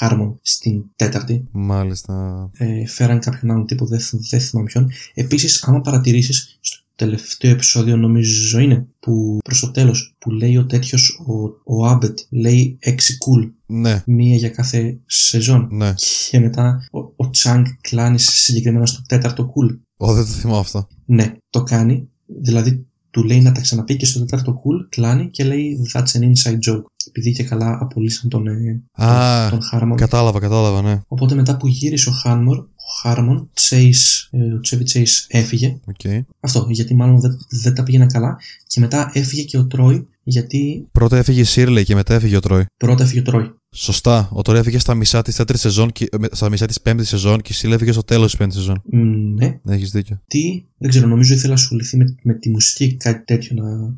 [0.00, 1.48] Harmon στην τέταρτη.
[1.50, 2.50] Μάλιστα.
[2.52, 4.90] Ε, φέραν κάποιον άλλον τύπο, δεν, δεν θυμάμαι ποιον.
[5.14, 10.66] Επίσης, άμα παρατηρήσεις, στο τελευταίο επεισόδιο νομίζω είναι που προς το τέλος που λέει ο
[10.66, 11.32] τέτοιος ο,
[11.76, 13.50] ο Άμπετ λέει 6 cool.
[13.66, 14.02] Ναι.
[14.06, 15.68] μία για κάθε σεζόν.
[15.70, 15.94] Ναι.
[16.30, 19.78] και μετά ο, ο Τσάνγκ κλάνεις συγκεκριμένα στο τέταρτο cool.
[19.96, 20.88] Ω δεν το θυμάμαι αυτό.
[21.04, 22.08] Ναι το κάνει.
[22.42, 26.20] Δηλαδή του λέει να τα ξαναπεί και στο τέταρτο cool κλάνει και λέει that's an
[26.20, 29.96] inside joke επειδή και καλά απολύσαν τον, ε, Α, τον, Χάρμον.
[29.96, 31.00] κατάλαβα κατάλαβα ναι.
[31.06, 35.80] Οπότε μετά που γύρισε ο Χάρμορ ο Χάρμον, Chase, ε, ο Τσέβι Chase έφυγε.
[35.96, 36.20] Okay.
[36.40, 38.38] Αυτό, γιατί μάλλον δεν, δεν τα πήγαινε καλά.
[38.66, 40.86] Και μετά έφυγε και ο Τρόι, γιατί.
[40.92, 42.64] Πρώτα έφυγε η Σίρλεϊ και μετά έφυγε ο Τρόι.
[42.76, 43.50] Πρώτα έφυγε ο Τρόι.
[43.74, 44.28] Σωστά.
[44.32, 47.52] Ο Τρόι έφυγε στα μισά της τέταρτη σεζόν και στα μισά της πέμπτης σεζόν και
[47.52, 48.82] η Σίρλεϊ έφυγε στο τέλος της πέμπτης σεζόν.
[48.92, 49.60] Mm, ναι.
[49.62, 50.20] Ναι, έχεις δίκιο.
[50.26, 53.96] Τι, δεν ξέρω, νομίζω ήθελα να ασχοληθεί με, με τη μουσική ή κάτι τέτοιο να.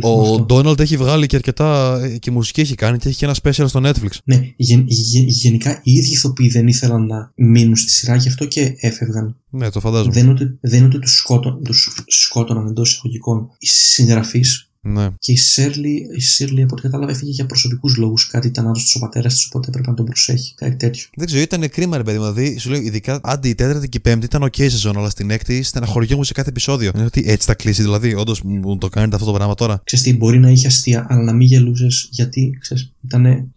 [0.00, 3.34] Ο Ντόναλντ έχει βγάλει και αρκετά ε, και μουσική έχει κάνει και έχει και ένα
[3.42, 4.10] special στο Netflix.
[4.24, 8.44] Ναι, γεν, γεν, γενικά οι ίδιοι ηθοποιοί δεν ήθελαν να μείνουν στη σειρά γι' αυτό
[8.44, 9.36] και έφευγαν.
[9.50, 10.12] Ναι, το φαντάζομαι.
[10.12, 14.68] Δεν είναι ότι, δεν είναι ότι τους, σκότων, τους σκότωναν εντός εισαγωγικών οι συγγραφείς.
[14.86, 15.08] Ναι.
[15.18, 18.26] Και η Σέρλι, η Σέρλι, από ό,τι κατάλαβα, έφυγε για προσωπικούς λόγους.
[18.26, 20.54] Κάτι ήταν άρρωστο ο πατέρα της, οπότε έπρεπε να τον προσέχει.
[20.54, 21.06] Κάτι τέτοιο.
[21.16, 22.32] Δεν ξέρω, ήταν κρίμα, ρε παιδί μου.
[22.32, 25.30] Δηλαδή, σου λέω, ειδικά άντι η τέταρτη και η πέμπτη ήταν OK σεζόν, αλλά στην
[25.30, 26.90] έκτη στεναχωριόμουν σε κάθε επεισόδιο.
[26.94, 29.80] Είναι ότι έτσι θα κλείσει, δηλαδή, όντως μου το κάνετε αυτό το πράγμα τώρα.
[29.84, 33.52] Ξέρετε, μπορεί να είχε αστεία, αλλά να μην γελούσες, γιατί ξέρεις, ήταν,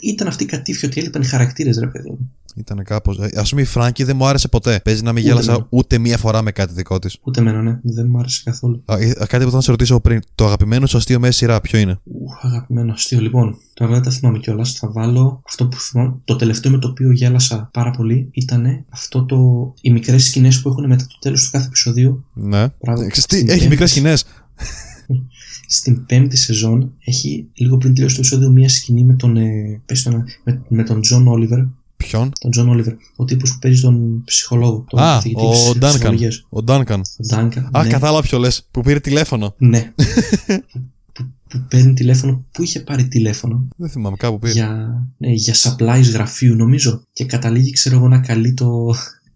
[0.00, 2.32] ήταν αυτή η κατήφια ότι έλειπαν οι χαρακτήρες, ρε παιδί μου.
[2.58, 3.18] Ήταν κάπως.
[3.18, 4.80] Α πούμε, η Φράγκη δεν μου άρεσε ποτέ.
[4.84, 7.18] Παίζει να μην ούτε γέλασα ούτε μία φορά με κάτι δικό της.
[7.22, 7.78] Ούτε εμένα, ναι.
[7.82, 8.82] Δεν μου άρεσε καθόλου.
[8.84, 8.96] Α,
[9.28, 10.20] κάτι που θα σε ρωτήσω πριν.
[10.34, 13.20] Το αγαπημένο σου αστείο μέσα σειρά, ποιο είναι; Ου, αγαπημένο αστείο.
[13.20, 14.72] Λοιπόν, τώρα δεν τα θυμάμαι κιόλας.
[14.72, 16.14] Θα βάλω αυτό που θυμάμαι.
[16.24, 19.72] Το τελευταίο με το οποίο γέλασα πάρα πολύ ήταν αυτό το.
[19.80, 22.24] οι μικρές σκηνές που έχουν μετά το τέλος του κάθε επεισοδίου.
[22.32, 22.66] Ναι.
[22.80, 23.68] Έχει πέμπτη...
[23.68, 24.24] μικρές σκηνές.
[25.70, 30.24] Στην πέμπτη σεζόν έχει λίγο πριν τελειώσει το επεισόδιο μία σκηνή με τον, ε, τον,
[30.44, 31.64] με, με τον Τζον Όλιβερ
[31.98, 32.94] Ποιον; Τον Τζον Όλιβερ.
[33.16, 34.84] Ο τύπος που παίζει τον ψυχολόγο.
[34.88, 35.22] Τον Α,
[35.68, 36.18] ο Ντάνκαν.
[36.48, 37.04] Ο Ντάνκαν.
[37.72, 37.88] Α, ναι.
[37.88, 38.66] κατάλαβα ποιο λες.
[38.70, 39.54] Που πήρε τηλέφωνο.
[39.58, 39.92] Ναι.
[41.12, 42.44] που, που παίρνει τηλέφωνο.
[42.52, 44.52] Πού είχε πάρει τηλέφωνο; Δεν θυμάμαι, κάπου πήρε.
[44.52, 47.02] Για, ναι, για supplies γραφείου, νομίζω.
[47.12, 48.94] Και καταλήγει, ξέρω εγώ, να καλεί το.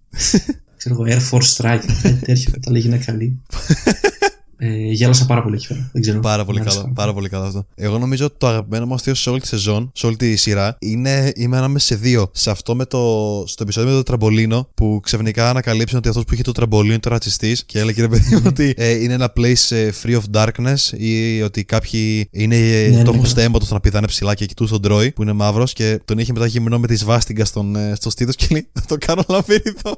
[0.76, 1.84] ξέρω εγώ, Air Force Strike.
[2.02, 3.40] Κάτι τέτοιο καταλήγει να καλεί.
[4.64, 5.90] Ε, γέλασα πάρα πολύ εκεί πέρα.
[5.92, 6.20] Δεν ξέρω.
[6.20, 6.92] Πάρα πολύ καλό.
[6.94, 7.66] Πάρα πολύ καλό αυτό.
[7.74, 10.76] Εγώ νομίζω ότι το αγαπημένο μου αστείο σε όλη τη σεζόν, σε όλη τη σειρά,
[10.78, 12.30] είναι, είμαι ανάμεσα σε δύο.
[12.32, 12.98] Σε αυτό με το,
[13.46, 17.10] στο επεισόδιο με το τραμπολίνο, που ξαφνικά ανακαλύψαν ότι αυτός που είχε το τραμπολίνο είναι
[17.10, 20.98] ρατσιστής και έλεγε ρε παιδί μου ότι ε, είναι ένα place ε, free of darkness
[20.98, 23.48] ή ότι κάποιοι είναι ε, ναι, το ναι, ναι.
[23.70, 26.78] να πηδάνε ψηλά και κοιτούν τον Τρόι που είναι μαύρος και τον είχε μετά γυμνό
[26.78, 29.96] με τη σβάστικα στον, ε, στο στήθος και λέει Θα το κάνω λαβύρινθο.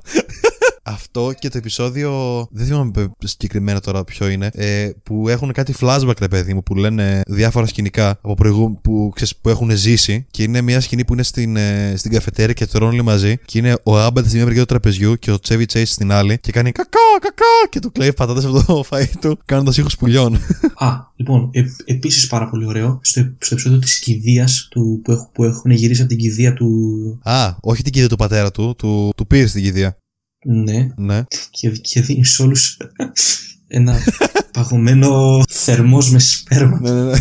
[0.87, 2.13] Αυτό και το επεισόδιο.
[2.51, 2.91] Δεν θυμάμαι
[3.25, 4.51] συγκεκριμένα τώρα ποιο είναι.
[4.53, 9.13] Ε, που έχουν κάτι flashback, ρε παιδί μου, που λένε διάφορα σκηνικά από προηγού, που,
[9.15, 10.27] ξέρεις, που έχουν ζήσει.
[10.31, 13.37] Και είναι μια σκηνή που είναι στην, ε, στην καφετέρια και τρώνε όλοι μαζί.
[13.45, 16.39] Και είναι ο Άμπαντ στη μία μεριά του τραπεζιού και ο Τσέβι Τσέις στην άλλη.
[16.39, 17.69] Και κάνει κα κα, κα κα.
[17.71, 20.35] Και του κλέβει πατάτες από το φαΐ του, κάνοντας ήχους πουλιών.
[20.75, 22.99] Α, λοιπόν, ε, επίσης πάρα πολύ ωραίο.
[23.03, 26.69] Στο, στο επεισόδιο της κηδείας που, έχουν, που έχουν γυρίσει από την κηδεία του.
[27.23, 29.99] Α, όχι την κηδεία του πατέρα του, του, του πήρε την κηδεία.
[30.45, 30.89] Ναι.
[30.97, 31.25] Ναι.
[31.51, 32.77] Και, και δίνεις σε όλους
[33.69, 33.99] ένα
[34.53, 36.81] παγωμένο θερμός με σπέρμα.
[36.81, 37.19] ναι, ναι, ναι.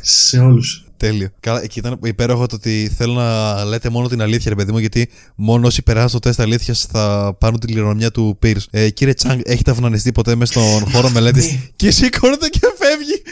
[0.00, 0.84] σε όλους.
[0.96, 1.28] Τέλειο.
[1.40, 4.78] Καλά, εκεί ήταν υπέροχο το ότι θέλω να λέτε μόνο την αλήθεια, ρε παιδί μου,
[4.78, 8.56] γιατί μόνο όσοι περάσουν στο τεστ αλήθειας θα πάρουν την κληρονομιά του Πίρ.
[8.70, 11.58] Ε, κύριε Τσάνγκ, έχετε αυνανιστεί ποτέ μέσα στον χώρο μελέτης; Ναι.
[11.76, 13.22] και σηκώνεται και φεύγει.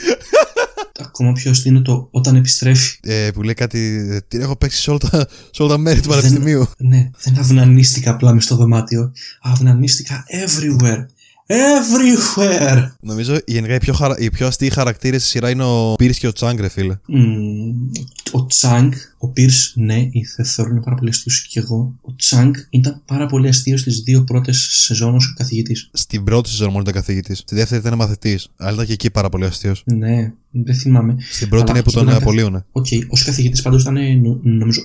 [1.04, 2.98] Ακόμα πιο αστείο είναι το όταν επιστρέφει.
[3.02, 4.06] Ε, που λέει κάτι.
[4.10, 6.66] ε, Την έχω παίξει σε όλα τα, σε όλα τα μέρη του πανεπιστημίου.
[6.78, 9.12] Ναι, δεν αυνανίστηκα απλά μες στο δωμάτιο.
[9.42, 11.04] Αυνανίστηκα everywhere.
[11.50, 12.90] Everywhere!
[13.00, 14.18] Νομίζω γενικά οι πιο, χαρα...
[14.18, 16.96] οι πιο αστείοι χαρακτήρες στη σειρά είναι ο Πίρ και ο Τσάνγκ, ρε φίλε.
[17.06, 17.90] Μμμ,
[18.32, 19.94] ο Τσάνγκ, ο Πίρς, ναι,
[20.36, 21.94] θε- θεωρώ είναι πάρα πολύ αστείος και εγώ.
[22.02, 25.90] Ο Τσάνγκ ήταν πάρα πολύ αστείος στις δύο πρώτες σεζόν ως καθηγητής.
[25.92, 27.38] Στην πρώτη σεζόν μόνο ήταν καθηγητής.
[27.38, 28.48] Στη δεύτερη ήταν μαθητής.
[28.56, 29.82] Αλλά ήταν και εκεί πάρα πολύ αστείος.
[29.84, 31.16] Ναι, δεν θυμάμαι.
[31.30, 32.64] Στην πρώτη Αλλά είναι που εκεί τον ήταν καθ- απολύουνε.
[32.72, 34.80] Οκ, ως καθηγητής πάντως ήταν, ε, νο- νομίζω,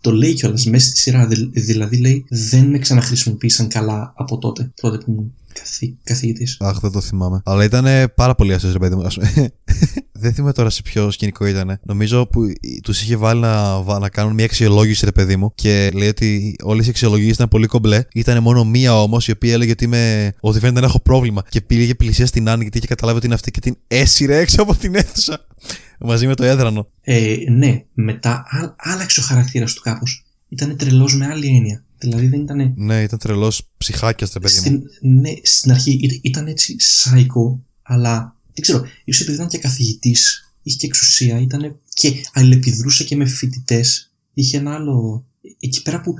[0.00, 1.26] το λέει κιόλας μέσα στη σειρά.
[1.26, 6.56] δη- Δηλαδή λέει, δεν με ξαναχρησιμοποίησαν καλά από τότε, τότε που ήμουν καθη, καθηγητής.
[6.60, 7.40] Αχ, δεν το θυμάμαι.
[7.44, 9.02] Αλλά ήταν πάρα πολύ αστείο, ρε παιδί μου.
[9.06, 9.52] Ας πούμε.
[10.22, 11.80] δεν θυμάμαι τώρα σε ποιο σκηνικό ήταν.
[11.84, 12.40] Νομίζω που
[12.82, 15.52] τους είχε βάλει να, βα- να κάνουν μια αξιολόγηση, ρε παιδί μου.
[15.54, 18.04] Και λέει ότι όλες οι αξιολογήσεις ήταν πολύ κομπλέ.
[18.14, 21.42] Ήταν μόνο μία όμως, η οποία έλεγε ότι, είμαι, ότι φαίνεται να έχω πρόβλημα.
[21.48, 24.62] Και πήγε πλησίασε την Άννι γιατί είχε καταλάβει ότι είναι αυτή και την έσυρε έξω
[24.62, 25.46] από την αίθουσα.
[26.00, 26.86] Μαζί με το έδρανο.
[27.00, 30.24] Ε, ναι, μετά α- άλλαξε ο χαρακτήρας του κάπως.
[30.48, 31.84] Ήταν τρελός με άλλη έννοια.
[32.02, 34.60] Δηλαδή δεν ήταν Ναι, ήταν τρελός ψυχάκιας, ρε παιδί μου.
[34.60, 34.82] Στην,
[35.20, 40.52] ναι, στην αρχή ήταν, ήταν έτσι psycho, αλλά δεν ξέρω, ίσως επειδή ήταν και καθηγητής,
[40.62, 44.12] είχε και εξουσία, ήταν και αλληλεπιδρούσε και με φοιτητές.
[44.34, 45.24] Είχε ένα άλλο.
[45.60, 46.14] Εκεί πέρα που,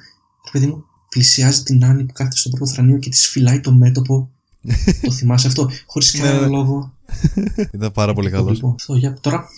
[0.44, 3.72] ρε παιδί μου, πλησιάζει την Άννη που κάθεται στο πρώτο θρανείο και της φυλάει το
[3.72, 4.30] μέτωπο.
[5.02, 6.46] το θυμάσαι αυτό, χωρίς Ναι, κανένα ναι.
[6.56, 6.94] λόγο.
[7.72, 8.54] Ήταν πάρα πολύ καλός.
[8.54, 9.48] Λοιπόν, αυτό, για, τώρα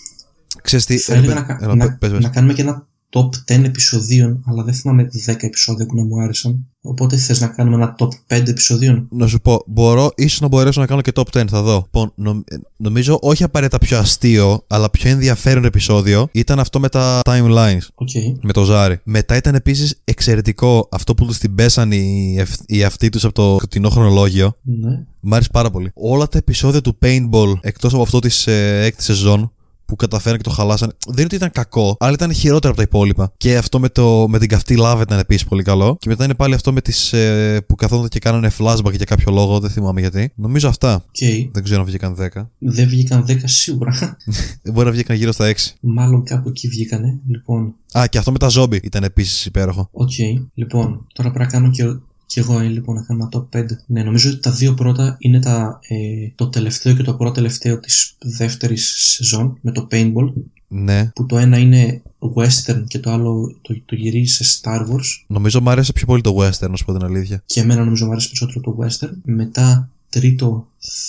[0.61, 2.19] Ξέρεις τι, θα ρε, έλεγα παιδί- να, κα- έλα, να, πες, πες.
[2.19, 6.21] να κάνουμε και ένα top 10 επεισοδίων, αλλά δεν θυμάμαι 10 επεισόδια που να μου
[6.21, 6.65] άρεσαν.
[6.81, 10.79] Οπότε θες να κάνουμε ένα top 5 επεισοδίων; Να σου πω, μπορώ, ίσως να μπορέσω
[10.81, 11.75] να κάνω και top 10, θα δω.
[11.75, 16.89] Λοιπόν, νομ- ε, νομίζω όχι απαραίτητα πιο αστείο, αλλά πιο ενδιαφέρον επεισόδιο ήταν αυτό με
[16.89, 17.87] τα timelines.
[17.95, 18.09] Οκ.
[18.41, 18.99] Με το ζάρι.
[19.03, 23.33] Μετά ήταν επίσης εξαιρετικό αυτό που τους την πέσαν οι, ευ- οι αυτοί τους από
[23.33, 24.55] το σκοτεινό χρονολόγιο.
[24.61, 25.03] Ναι.
[25.19, 25.91] Μ' άρεσε πάρα πολύ.
[25.93, 29.51] Όλα τα επεισόδια του Paintball, εκτός από αυτό της ε, έκτης σεζόν,
[29.85, 30.91] που καταφέραν και το χαλάσανε.
[31.05, 33.31] Δεν είναι ότι ήταν κακό, αλλά ήταν χειρότερο από τα υπόλοιπα.
[33.37, 35.97] Και αυτό με, το, με την καυτή λάβα ήταν επίσης πολύ καλό.
[35.99, 39.31] Και μετά είναι πάλι αυτό με τις, ε, που καθόνταν και κάνανε flashback για κάποιο
[39.33, 40.31] λόγο, δεν θυμάμαι γιατί.
[40.35, 40.93] Νομίζω αυτά.
[40.95, 41.51] Οκ.
[41.51, 42.47] Δεν ξέρω αν βγήκαν 10.
[42.57, 44.17] Δεν βγήκαν 10 σίγουρα.
[44.61, 45.55] Δεν μπορεί να βγήκαν γύρω στα 6.
[45.79, 47.19] Μάλλον κάπου εκεί βγήκανε.
[47.27, 49.89] Λοιπόν, Α, και αυτό με τα ζόμπι ήταν επίσης υπέροχο.
[49.91, 50.11] οκ.
[50.53, 51.83] Λοιπόν, τώρα πρέπει να κάνω και,
[52.25, 53.65] και εγώ ε, λοιπόν, να κάνω ένα top 5.
[53.85, 55.95] Ναι, νομίζω ότι τα δύο πρώτα είναι τα, ε,
[56.35, 60.33] το τελευταίο και το πρώτο τελευταίο της δεύτερης σεζόν με το Paintball.
[60.67, 61.11] Ναι.
[61.15, 62.01] Που το ένα είναι
[62.35, 65.23] western και το άλλο το, το γυρίζει σε Star Wars.
[65.27, 67.43] Νομίζω μου άρεσε πιο πολύ το western, να σου πω την αλήθεια.
[67.45, 69.13] Και εμένα νομίζω μου αρέσει περισσότερο το western.
[69.23, 70.67] Μετά τρίτο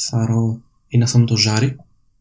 [0.09, 1.77] θαρώ είναι αυτό με το Ζάρι.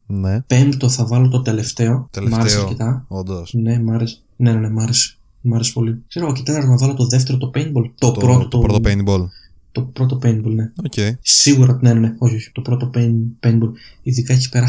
[0.05, 0.41] Ναι.
[0.41, 2.08] Πέμπτο θα βάλω το τελευταίο.
[2.12, 2.39] Τελευταίο.
[2.39, 3.05] Μ' άρεσε αρκετά.
[3.08, 3.53] Όντως.
[3.53, 4.17] Ναι, μ' άρεσε.
[4.36, 5.17] Ναι, ναι, ναι, μ' άρεσε.
[5.47, 6.03] Μ' άρεσε πολύ.
[6.08, 7.91] Ξέρω, και τέταρτο να βάλω το δεύτερο, το paintball.
[7.97, 8.47] Το, Το, πρώτο.
[8.47, 9.27] το πρώτο paintball.
[9.71, 10.71] Το πρώτο paintball, ναι.
[10.86, 11.17] Οκ.
[11.21, 12.15] Σίγουρα, ναι, ναι, ναι.
[12.17, 12.51] Όχι, όχι.
[12.51, 13.71] Το πρώτο paint, paintball.
[14.01, 14.67] Ειδικά εκεί πέρα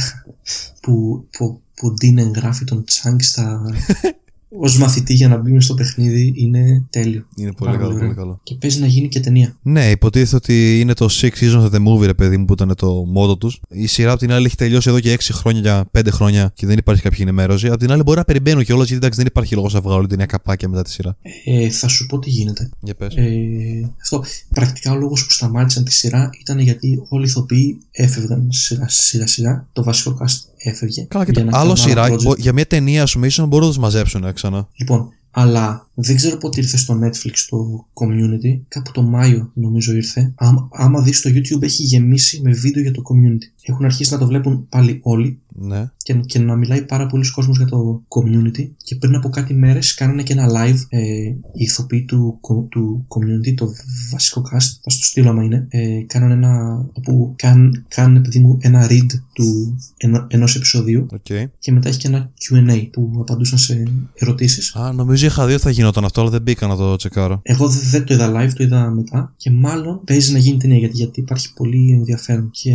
[0.81, 3.63] που, που, που ο Dean εγγράφει τον Τσάνγκ στα.
[4.49, 7.27] ως μαθητή για να μπει μες στο παιχνίδι είναι τέλειο.
[7.37, 8.15] Είναι πολύ Πάρα καλό, πολύ πολύ ωραίο.
[8.15, 8.41] καλό.
[8.43, 9.57] Και παίζει να γίνει και ταινία.
[9.63, 12.75] Ναι, υποτίθεται ότι είναι το Six Seasons and a Movie, ρε παιδί μου, που ήταν
[12.77, 13.61] το μότο τους.
[13.69, 16.67] Η σειρά απ' την άλλη έχει τελειώσει εδώ και 6 χρόνια για 5 χρόνια και
[16.67, 17.69] δεν υπάρχει κάποια ενημέρωση.
[17.69, 20.17] Απ' την άλλη μπορεί να περιμένω κιόλας γιατί εντάξει δεν υπάρχει λόγος να βγάλω την
[20.17, 21.17] νέα καπάκια μετά τη σειρά.
[21.45, 22.71] Ε, θα σου πω τι γίνεται.
[22.81, 23.15] Για πες.
[23.17, 24.25] Ε, αυτό.
[24.55, 29.27] Πρακτικά ο λόγος που σταμάτησαν τη σειρά ήταν γιατί όλοι οι ηθοποιοί έφευγαν σιγά σιγά.
[29.27, 29.67] σιγά.
[29.73, 31.03] Το βασικό cast έφευγε.
[31.09, 31.45] Καλά, για κοίτα.
[31.51, 32.23] να Άλλο κάνουν σειρά project.
[32.23, 34.69] μπο- για μια ταινία, α πούμε, ίσω να μπορούν να του μαζέψουν ε, ξανά.
[34.77, 38.61] Λοιπόν, αλλά δεν ξέρω πότε ήρθε στο Netflix το community.
[38.69, 40.33] Κάπου το Μάιο νομίζω ήρθε.
[40.35, 43.45] Άμα, άμα δεις το YouTube έχει γεμίσει με βίντεο για το community.
[43.63, 45.91] Έχουν αρχίσει να το βλέπουν πάλι όλοι Ναι.
[46.03, 48.69] και, και να μιλάει πάρα πολλοί κόσμος για το community.
[48.85, 53.07] Και πριν από κάτι μέρες κάνανε και ένα live ε, οι ηθοποιοί του, co- του
[53.09, 53.73] community, το
[54.13, 58.57] βασικό cast, θα στο στείλω άμα είναι, ε, κάνανε ένα, όπου κάν, κάνουν παιδί μου
[58.61, 61.27] ένα read του ενός, ενός επεισοδίου Οκ.
[61.59, 63.83] και μετά έχει και ένα Q&A που απαντούσαν σε
[64.15, 64.75] ερωτήσεις.
[64.77, 67.41] Α, νομίζω είχα δει ότι θα γινόταν γινόταν αυτό, αλλά δεν μπήκα να το τσεκάρω.
[67.43, 70.79] Εγώ δε- δεν το είδα live, το είδα μετά και μάλλον παίζει να γίνει ταινία
[70.79, 72.51] γιατί, γιατί υπάρχει πολύ ενδιαφέρον.
[72.51, 72.73] Και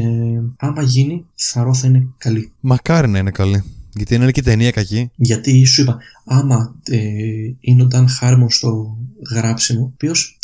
[0.58, 2.52] άμα γίνει, θεωρώ θα είναι καλή.
[2.60, 3.64] Μακάρι να είναι καλή.
[3.96, 5.10] Γιατί είναι και ταινία κακή.
[5.16, 7.00] Γιατί σου είπα, άμα ε,
[7.60, 8.98] είναι ο Dan Harmon στο
[9.30, 10.38] γράψιμο, ο οποίος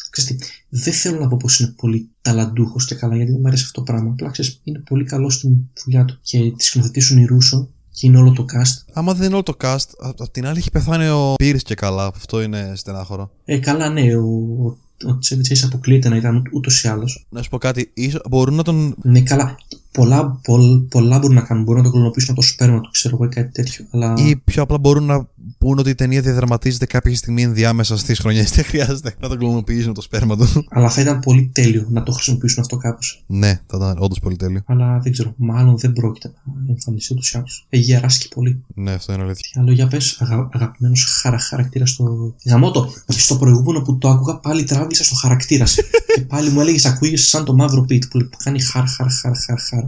[0.70, 3.80] δεν θέλω να πω πως είναι πολύ ταλαντούχος και καλά, γιατί δεν μου αρέσει αυτό
[3.84, 4.10] το πράγμα.
[4.12, 5.52] Απλά ξέρεις, είναι πολύ καλό στην
[5.84, 6.20] δουλειά του.
[6.22, 8.94] Και τη σκηνοθετήσουν οι Ρούσο και είναι όλο το cast.
[8.94, 11.76] Άμα δεν είναι όλο το cast, απ' απ' την άλλη έχει πεθάνει ο Πύρης και
[11.76, 12.06] καλά.
[12.06, 13.32] Αυτό είναι στενάχωρο.
[13.46, 14.26] Ε, καλά, ναι, ο,
[14.64, 14.78] ο,
[15.10, 17.26] ο Τσέβι Τσέις αποκλείεται να ήταν ούτως ή άλλως.
[17.30, 18.96] Να σου πω κάτι, ίσως μπορούν να τον.
[19.04, 19.58] Ναι, καλά.
[19.92, 21.64] Πολλά, πολλ, πολλά μπορούν να κάνουν.
[21.64, 23.86] Μπορούν να το κλωνοποιήσουν από το σπέρμα του, ξέρω εγώ, ή κάτι τέτοιο.
[23.92, 28.20] Αλλά ή πιο απλά μπορούν να πούν ότι η ταινία διαδραματίζεται κάποια στιγμή ενδιάμεσα στις
[28.20, 28.52] χρονιές.
[28.56, 30.66] Δεν χρειάζεται να τον κλωνοποιήσουν το σπέρμα του.
[30.70, 33.24] Αλλά θα ήταν πολύ τέλειο να το χρησιμοποιήσουν αυτό κάπως.
[33.28, 34.62] ναι, θα ήταν όντως πολύ τέλειο.
[34.66, 36.32] Αλλά δεν ξέρω, μάλλον δεν πρόκειται
[36.66, 37.66] να εμφανιστεί ούτως ή άλλως.
[37.70, 38.64] Έχει γεράσει και πολύ.
[38.74, 39.50] Ναι, αυτό είναι αλήθεια.
[39.54, 42.36] Τι άλλο για πες, αγα, αγαπημένος χαρα, χαρακτήρας στο.
[42.46, 45.66] Γαμώτο, και στο προηγούμενο που το άκουγα πάλι τράβηξα στο χαρακτήρα.
[46.16, 49.60] και πάλι μου έλεγες ακούγεσαι σαν το μαύρο πιτ που κάνει χαρ, χαρ, χαρ, χαρ,
[49.60, 49.84] χαρ.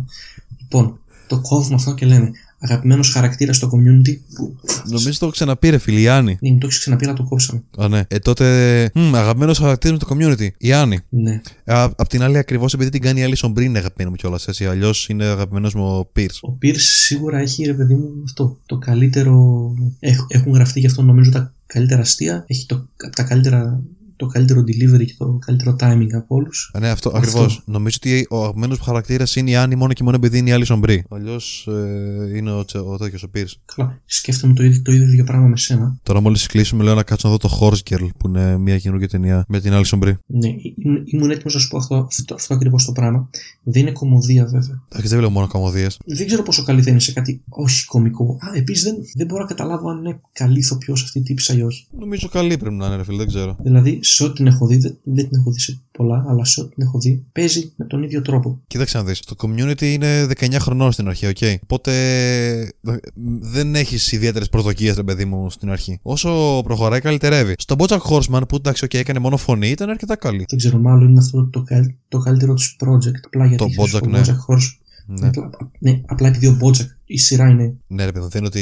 [0.60, 4.17] Λοιπόν, το κόβουμε αυτό και λέμε αγαπημένος χαρακτήρας στο community.
[4.34, 4.56] Που...
[4.86, 6.38] Νομίζω το έχω ξαναπεί, ρε φίλη, η Άννη.
[6.41, 7.63] Ναι, μου το έχεις ξαναπεί, αλλά το κόψαμε.
[7.78, 8.04] Α, ναι.
[8.08, 8.45] Ε, τότε.
[8.93, 10.48] Μ, αγαπημένος χαρακτήρας με το community.
[10.58, 11.00] Η Άννη.
[11.10, 11.41] Ναι.
[11.65, 14.48] Α, απ' την άλλη, ακριβώς επειδή την κάνει η Alison Brie είναι αγαπημένο μου κιόλας.
[14.48, 14.65] Έτσι.
[14.65, 16.39] Αλλιώς είναι αγαπημένος μου ο Pierce.
[16.41, 18.58] Ο Pierce σίγουρα έχει, ρε παιδί μου, αυτό.
[18.65, 19.74] Το καλύτερο.
[20.00, 22.43] Έχ, έχουν γραφτεί γι' αυτό νομίζω τα καλύτερα αστεία.
[22.48, 23.82] Έχει το, τα καλύτερα
[24.19, 26.71] το καλύτερο delivery και το καλύτερο timing από όλους.
[26.79, 27.62] Ναι, αυτό, ακριβώς.
[27.65, 30.53] Νομίζω ότι ο αγαπημένος μου χαρακτήρας είναι η Άννη μόνο και μόνο επειδή είναι η
[30.58, 30.99] Alison Brie.
[31.10, 33.53] Αλλιώς ε, είναι ο, ο τέτοιος ο Pierce.
[33.75, 34.01] Καλά.
[34.05, 35.97] Σκέφτομαι το ίδιο, το ίδιο πράγμα με σένα.
[36.03, 39.08] Τώρα μόλις κλείσουμε, λέω να κάτσω να δω το Horse Girl που είναι μια καινούργια
[39.08, 40.13] ταινία με την Alison Brie.
[40.25, 43.29] Ναι, ήμουν, ήμουν έτοιμος να σου πω αυτό, αυτό, αυτό ακριβώς το πράγμα.
[43.63, 44.82] Δεν είναι κομμωδία βέβαια.
[44.91, 45.99] Εντάξει, δεν βλέπω μόνο κομμωδίες.
[46.05, 48.38] Δεν ξέρω πόσο καλή θα είναι σε κάτι όχι κωμικό.
[48.39, 51.62] Α, επίσης δεν, δεν μπορώ να καταλάβω αν είναι καλή ηθοποιός αυτή η τύπησα ή
[51.62, 51.86] όχι.
[51.99, 53.58] Νομίζω καλή πρέπει να είναι, ρε φίλε, δεν ξέρω.
[53.62, 56.62] Δηλαδή, σε ό,τι την έχω δει, δεν, δεν την έχω δει σε πολλά, αλλά σε
[56.62, 58.62] ό,τι την έχω δει, παίζει με τον ίδιο τρόπο.
[58.67, 59.19] Κοίταξε να δεις.
[59.19, 61.38] Το community είναι 19 χρονών στην αρχή, OK.
[61.39, 61.56] Okay.
[61.63, 61.91] Οπότε
[63.41, 66.00] δεν έχεις ιδιαίτερες προσδοκίες, ρε παιδί μου, στην αρχή.
[66.02, 67.56] Όσο προχωράει, καλυτερεύει.
[67.58, 70.45] Στο Bojack Horseman, που εντάξει, okay, έκανε μόνο φωνή, ήταν αρκετά καλή.
[70.50, 71.65] Δεν ξέρω, μάλλον είναι αυτό το, το,
[72.08, 73.19] το καλύτερό της project.
[73.26, 74.22] Απλά γιατί το Bojack, το ναι.
[74.22, 74.78] Bojack Horse.
[75.06, 75.28] Ναι.
[75.28, 77.76] Απλά, ναι, απλά επειδή ο Bojack η σειρά είναι.
[77.88, 78.62] Ναι, ρε παιδί, δεν είναι ότι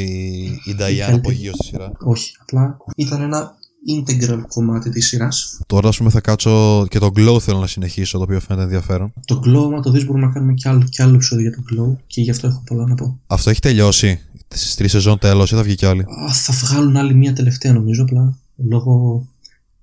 [0.66, 1.92] η Diana απογείωσε τη σειρά.
[2.00, 3.56] Όχι, απλά ήταν ένα
[3.88, 5.60] integral κομμάτι της σειράς.
[5.68, 9.14] Τώρα, ας πούμε, θα κάτσω και το Glow θέλω να συνεχίσω, το οποίο φαίνεται ενδιαφέρον.
[9.26, 11.64] Το Glow, άμα το δεις, μπορούμε να κάνουμε κι άλλο, κι άλλο επεισόδιο για το
[11.72, 13.20] Glow και γι' αυτό έχω πολλά να πω.
[13.28, 14.20] Αυτό έχει τελειώσει.
[14.50, 17.74] Στις τρεις σεζόν τέλος ή θα βγει κι άλλη; Α, θα βγάλουν άλλη μία τελευταία
[17.74, 19.26] νομίζω, απλά λόγω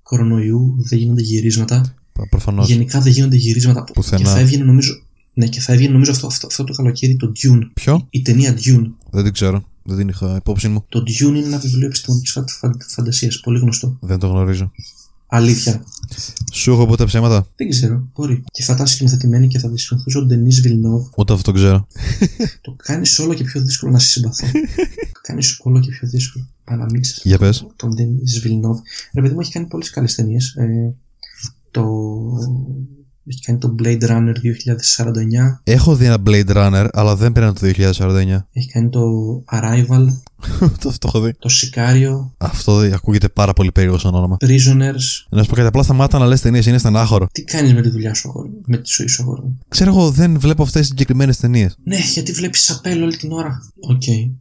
[0.03, 1.95] κορονοϊού δεν γίνονται γυρίσματα.
[2.29, 2.67] Προφανώς.
[2.67, 3.83] Γενικά δεν γίνονται γυρίσματα.
[3.93, 4.21] Πουθενά.
[4.21, 4.93] Και θα έβγαινε νομίζω.
[5.33, 7.59] Ναι, και θα έβγαινε νομίζω αυτό, αυτό, αυτό το καλοκαίρι το Dune.
[7.73, 8.89] Ποιο; Η ταινία Dune.
[9.09, 9.63] Δεν την ξέρω.
[9.87, 10.85] Δεν την είχα υπόψη μου.
[10.89, 13.39] Το Dune είναι ένα βιβλίο επιστημονικής φαν, φαν, φαντασίας.
[13.39, 13.97] Πολύ γνωστό.
[13.99, 14.71] Δεν το γνωρίζω.
[15.27, 15.83] Αλήθεια.
[16.53, 18.07] Σου έχω ποτέ ψέματα; Δεν ξέρω.
[18.15, 18.43] Μπορεί.
[18.51, 21.07] Και θα ήταν σκηνοθετημένη και θα τη σκηνοθετούσε ο Ντενή Βιλνόβ.
[21.15, 21.87] Ούτε αυτό το ξέρω.
[22.61, 24.47] το κάνεις όλο και πιο δύσκολο να σε συμπαθώ.
[25.13, 26.47] το κάνεις όλο και πιο δύσκολο.
[26.63, 27.21] Αναμίξει.
[27.23, 27.65] Για πες.
[27.75, 28.79] Τον Ντενή Βιλνόβ.
[29.13, 30.55] Ρε παιδί μου έχει κάνει πολλές καλές ταινίες.
[30.55, 30.95] Ε,
[31.71, 31.83] το
[33.27, 34.33] έχει κάνει το Blade Runner 2049.
[35.63, 38.47] Έχω δει ένα Blade Runner, αλλά δεν πήραν το 2049.
[38.53, 39.01] Έχει κάνει το
[39.51, 40.07] Arrival.
[40.81, 41.33] το, το έχω δει.
[41.39, 42.29] Το Sicario.
[42.37, 44.37] Αυτό ακούγεται πάρα πολύ περίεργο σαν όνομα.
[44.39, 45.25] Prisoners.
[45.29, 47.27] Να σου πω κάτι, απλά σταμάτα να λες ταινίες, είναι στενάχωρο.
[47.31, 49.89] Τι κάνεις με τη δουλειά σου, αγόρι μου, με τη ζωή σου, αγόρι μου; Ξέρω
[49.89, 51.77] εγώ, δεν βλέπω αυτές τις συγκεκριμένες ταινίες.
[51.83, 53.71] Ναι, γιατί βλέπεις σαπίλα όλη την ώρα.
[53.79, 54.01] OK.
[54.05, 54.31] Okay.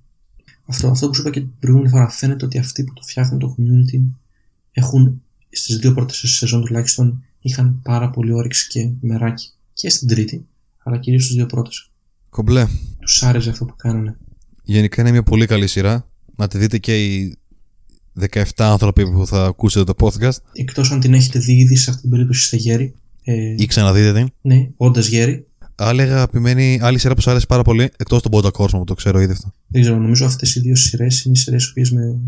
[0.66, 3.38] Αυτό, αυτό που σου είπα και την προηγούμενη φορά φαίνεται ότι αυτοί που το φτιάχνουν
[3.38, 4.01] το community
[4.73, 9.51] έχουν στις δύο πρώτες σεζόν τουλάχιστον είχαν πάρα πολύ όρεξη και μεράκι.
[9.75, 10.47] Και στην τρίτη,
[10.83, 11.71] αλλά κυρίως στι δύο πρώτε.
[12.31, 12.67] Κομπλέ.
[13.01, 14.17] Τους άρεσε αυτό που κάνανε.
[14.63, 16.07] Γενικά είναι μια πολύ καλή σειρά.
[16.37, 17.37] Να τη δείτε και οι
[18.31, 20.37] 17 άνθρωποι που θα ακούσετε το podcast.
[20.53, 22.95] Εκτός αν την έχετε δει ήδη, σε αυτήν την περίπτωση είστε γέροι.
[23.25, 24.29] Ε, ή ξαναδείτε την.
[24.41, 25.47] Ναι, όντας γέροι.
[25.75, 28.95] Άλλη αγαπημένη, άλλη σειρά που σου άρεσε πάρα πολύ, εκτός τον Bojack Horseman που το
[28.95, 29.53] ξέρω ήδη αυτό.
[29.67, 32.19] Δεν ξέρω, νομίζω αυτές οι δύο σειρές είναι οι σειρές που με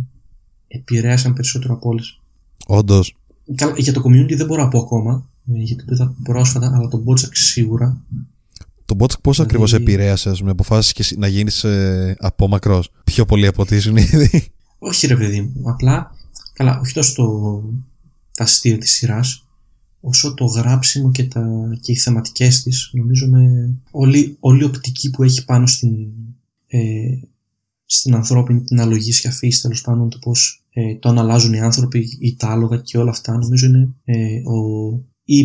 [0.68, 2.20] επηρέασαν περισσότερο από όλες.
[2.66, 3.16] Όντως.
[3.76, 7.30] Για το community δεν μπορώ να πω ακόμα, γιατί το είδα πρόσφατα, αλλά τον Bojack
[7.32, 8.04] σίγουρα.
[8.84, 9.42] Το Bojack πώς δηλαδή...
[9.42, 14.44] ακριβώς επηρέασε, με αποφάσισες να γίνεις ε, απόμακρο πιο πολύ από ό,τι ήσουν ήδη;
[14.78, 15.70] Όχι, ρε παιδί μου.
[15.70, 16.16] Απλά,
[16.52, 17.62] καλά, όχι τόσο το,
[18.32, 19.46] τα αστεία της σειράς,
[20.00, 21.46] όσο το γράψιμο και, τα,
[21.80, 25.90] και οι θεματικές της, νομίζω με όλη, όλη η οπτική που έχει πάνω στην,
[26.66, 26.78] ε,
[27.86, 32.36] στην ανθρώπινη την αλογίσια φύση, τέλος πάντων, το πώς ε, τον αλλάζουν οι άνθρωποι, οι
[32.36, 34.14] τα άλογα και όλα αυτά, νομίζω είναι ε,
[34.48, 34.56] ο,
[35.24, 35.38] οι,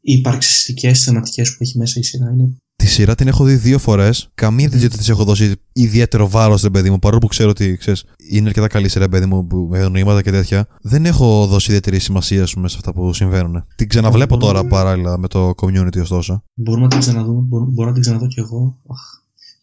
[0.00, 3.78] οι υπαρξιστικές θεματικές που έχει μέσα η σειρά είναι Τη σειρά την έχω δει δύο
[3.78, 4.28] φορές.
[4.34, 6.98] Καμία δεν ξέρω ότι της έχω δώσει ιδιαίτερο βάρος, ρε παιδί μου.
[6.98, 10.30] Παρόλο που ξέρω ότι ξέρεις, είναι αρκετά καλή σειρά, παιδί μου, που- με νοήματα και
[10.30, 10.66] τέτοια.
[10.82, 13.64] Δεν έχω δώσει ιδιαίτερη σημασία ας πούμε, σε αυτά που συμβαίνουν.
[13.76, 16.42] Την ξαναβλέπω Μπορούμε- τώρα παράλληλα με το community, ωστόσο.
[16.54, 18.78] Μπορούμε να την ξαναδούμε, μπορώ, μπορώ να την ξαναδώ κι εγώ.
[18.90, 19.00] Αχ.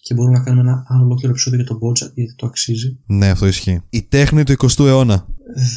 [0.08, 2.98] Και μπορούμε να κάνουμε ένα άλλο ολόκληρο επεισόδιο για τον Μπόλτσα, γιατί το αξίζει.
[3.06, 3.82] Ναι, αυτό ισχύει.
[3.90, 5.26] Η τέχνη του 20ου αιώνα.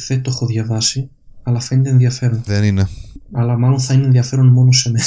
[0.07, 1.09] Δεν το έχω διαβάσει,
[1.43, 2.41] αλλά φαίνεται ενδιαφέρον.
[2.45, 2.87] Δεν είναι.
[3.31, 5.05] Αλλά μάλλον θα είναι ενδιαφέρον μόνο σε μένα.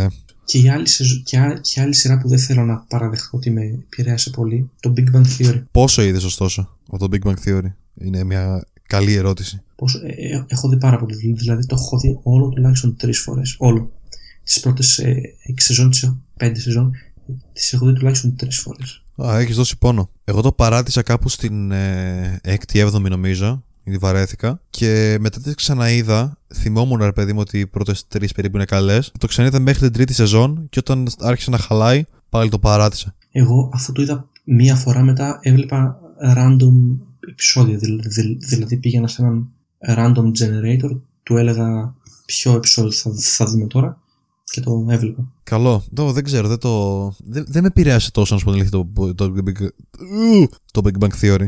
[0.00, 0.06] Ναι.
[0.44, 3.50] Και η άλλη, σεζ- και, α- και άλλη σειρά που δεν θέλω να παραδεχτώ ότι
[3.50, 5.62] με επηρέασε πολύ, το Big Bang Theory.
[5.70, 9.62] Πόσο είδες, ωστόσο, από το Big Bang Theory; Είναι μια καλή ερώτηση.
[9.76, 11.32] Πόσο, ε, ε, έχω δει πάρα πολύ.
[11.36, 13.56] Δηλαδή το έχω δει όλο τουλάχιστον τρεις φορές.
[13.58, 13.90] Όλο.
[14.44, 16.92] Τις πρώτες ε, έξι σεζόν, τις πέντε σεζόν,
[17.52, 19.02] τις έχω δει τουλάχιστον τρεις φορές.
[19.24, 20.10] Α, έχεις δώσει πόνο.
[20.24, 24.60] Εγώ το παράτησα κάπου στην ε, 6η-7η νομίζω, γιατί βαρέθηκα.
[24.70, 29.12] Και μετά τη ξαναείδα, θυμόμουν ρε παιδί μου ότι οι πρώτες τρεις περίπου είναι καλές.
[29.18, 33.14] Το ξαναείδα μέχρι την τρίτη σεζόν και όταν άρχισε να χαλάει, πάλι το παράτησα.
[33.32, 35.98] Εγώ αφού το είδα μία φορά μετά έβλεπα
[36.36, 36.96] random
[37.30, 37.76] επεισόδια.
[37.78, 39.48] δηλ- δηλ- Δηλαδή πήγαινα σε έναν
[39.96, 41.94] random generator, του έλεγα
[42.26, 44.00] ποιο επεισόδιο θα, θα δούμε τώρα
[44.52, 45.32] και το έβλεπα.
[45.42, 45.84] Καλό.
[45.94, 47.04] Το, δεν ξέρω, δεν το.
[47.24, 49.66] Δεν, δεν με επηρέασε τόσο να σου πω την αλήθεια το, το, το, Big,
[50.72, 51.46] το Big Bang Theory.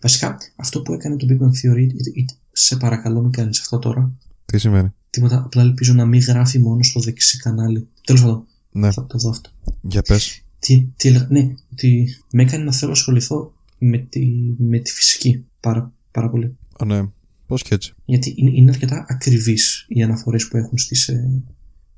[0.00, 3.78] Βασικά αυτό που έκανε το Big Bang Theory, είτε- είτε- σε παρακαλώ μην κάνεις αυτό
[3.78, 4.12] τώρα,
[4.44, 7.88] Τι σημαίνει; τίποτα, απλά ελπίζω να μην γράφει μόνο στο δεξί κανάλι.
[8.04, 9.50] Τέλος πάντων, Ναι, θα το δω αυτό.
[9.80, 10.42] για πες.
[10.58, 14.26] Τι, τι έλεγα, ναι, ότι με έκανε να θέλω να ασχοληθώ με τη,
[14.58, 16.56] με τη φυσική πάρα, πάρα πολύ.
[16.78, 17.02] Α, ναι.
[17.46, 17.92] Πώς και έτσι.
[18.04, 21.42] Γιατί είναι, είναι αρκετά ακριβείς οι αναφορές που έχουν στις, ε,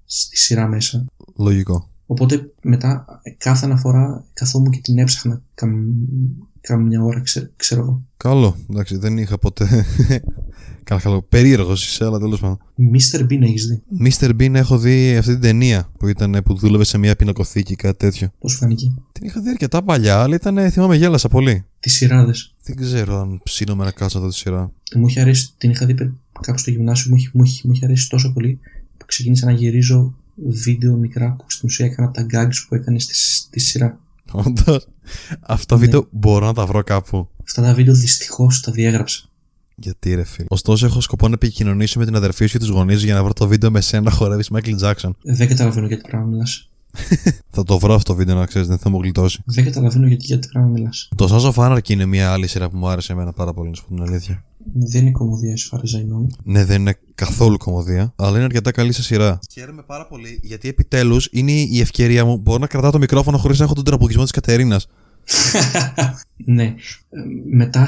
[0.07, 1.05] στη σειρά μέσα.
[1.37, 1.89] Λογικό.
[2.07, 5.73] Οπότε μετά ε, κάθε αναφορά καθόμουν και την έψαχνα καμ,
[6.61, 8.03] καμιά ώρα, ξέ, ξέρω εγώ.
[8.17, 8.57] Καλό.
[8.71, 9.85] Εντάξει, δεν είχα ποτέ.
[10.85, 11.23] Καλά, καλό.
[11.23, 12.59] Περίεργος είσαι, αλλά τέλος πάντων.
[12.79, 13.21] Mr.
[13.21, 14.29] Bean έχεις δει; Mr.
[14.29, 17.99] Bean έχω δει αυτή την ταινία που, ήταν, που δούλευε σε μια πινακοθήκη ή κάτι
[17.99, 18.29] τέτοιο.
[18.39, 21.65] Πώς φάνηκε; Την είχα δει αρκετά παλιά, αλλά ήταν, θυμάμαι, γέλασα πολύ.
[21.81, 22.55] Τις σειράδες.
[22.63, 24.73] Δεν ξέρω αν ψήνομαι να κάτσω να δω τη σειρά.
[24.97, 27.73] Μου είχε αρέσει, την είχα δει πε- κάπου στο γυμνάσιο, μου είχε, μου είχε, μου
[27.73, 28.76] είχε αρέσει τόσο πολύ που
[29.07, 30.15] ξεκίνησα να γυρίζω
[30.49, 33.99] βίντεο μικρά που στην ουσία έκανα τα gags που έκανε στη, στη σειρά.
[34.31, 34.87] Όντως.
[35.41, 35.81] Αυτά Ναι.
[35.81, 37.29] βίντεο μπορώ να τα βρω κάπου.
[37.45, 39.25] Αυτά τα βίντεο δυστυχώς τα διέγραψα.
[39.75, 40.47] Γιατί ρε φίλε.
[40.51, 43.33] Ωστόσο, έχω σκοπό να επικοινωνήσω με την αδερφή σου και τους γονείς για να βρω
[43.33, 45.11] το βίντεο με σένα να χορεύεις Michael Jackson.
[45.23, 46.71] Δεν καταλαβαίνω γιατί πράγμα μιλάς.
[47.51, 49.43] Θα το βρω αυτό το βίντεο να ξέρεις, δεν θα μου γλιτώσει.
[49.45, 51.09] Δεν καταλαβαίνω γιατί, γιατί πράγμα μιλάς.
[51.17, 53.75] Το Sons of Anarchy είναι μια άλλη σειρά που μου άρεσε εμένα πάρα πολύ, να
[53.75, 54.45] σου πω την αλήθεια.
[54.75, 56.27] Δεν είναι κομμωδία as far as I know.
[56.45, 59.39] Ναι, δεν είναι καθόλου κομμωδία, αλλά είναι αρκετά καλή σε σειρά.
[59.53, 62.37] Χαίρομαι πάρα πολύ γιατί επιτέλους είναι η ευκαιρία μου.
[62.37, 64.89] Μπορώ να κρατάω το μικρόφωνο χωρίς να έχω τον τραγουδισμό της Κατερίνας.
[66.37, 66.65] ναι.
[66.65, 66.75] Ε,
[67.51, 67.87] Μετά,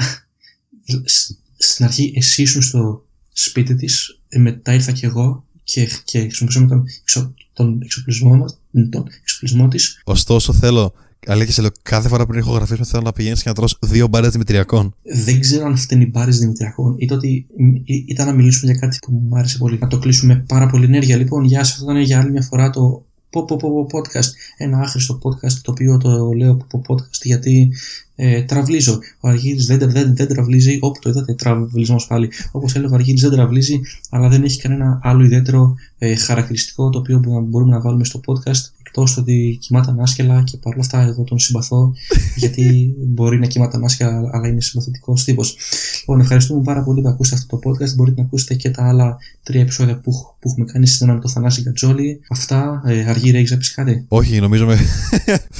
[1.05, 6.19] σ- στην αρχή εσύ ήσουν στο σπίτι της, ε, μετά ήρθα κι εγώ και, και
[6.19, 10.01] χρησιμοποιήσαμε τον, εξο, τον εξοπλισμό μας, τον εξοπλισμό της.
[10.03, 10.93] Ωστόσο, θέλω.
[11.27, 14.31] Αλήθεια, σε λέω, κάθε φορά πριν ηχογραφήσουμε θέλω να πηγαίνεις και να τρως δύο μπάρες
[14.31, 14.93] Δημητριακών.
[15.25, 17.45] Δεν ξέρω αν φταίνει οι μπάρες Δημητριακών ή το ότι
[17.83, 19.77] ή- ήταν να μιλήσουμε για κάτι που μου άρεσε πολύ.
[19.81, 21.17] Να το κλείσουμε πάρα πολύ ενέργεια.
[21.17, 24.29] Λοιπόν, γεια σας, αυτό ήταν για άλλη μια φορά το πω, πω, πω, πω, podcast.
[24.57, 27.71] Ένα άχρηστο podcast το οποίο το λέω πω, πω, podcast γιατί
[28.15, 28.99] ε, τραυλίζω.
[29.19, 32.31] Ο Αργύρης δεν, δεν, δεν τραυλίζει, όπου το είδατε, τραυλισμός πάλι.
[32.51, 33.79] Όπως έλεγα, ο Αργύρης δεν τραυλίζει,
[34.09, 38.19] αλλά δεν έχει κανένα άλλο ιδιαίτερο ε, χαρακτηριστικό το οποίο μπο- μπορούμε να βάλουμε στο
[38.27, 38.71] podcast.
[38.91, 41.93] Εκτός το ότι κοιμάται ανάσκελα και παρόλα αυτά εγώ τον συμπαθώ
[42.41, 45.57] γιατί μπορεί να κοιμάται ανάσκελα αλλά είναι συμπαθητικός τύπος.
[45.99, 47.95] Λοιπόν, ευχαριστούμε πάρα πολύ που ακούσατε αυτό το podcast.
[47.95, 51.19] Μπορείτε να ακούσετε και τα άλλα τρία επεισόδια που, έχ- που έχουμε κάνει στην με
[51.19, 52.19] το Θανάση Γκατζόλη.
[52.29, 54.77] Αυτά, ε, Αργύρη, έχεις να πεις κάτι; Όχι, νομίζω με.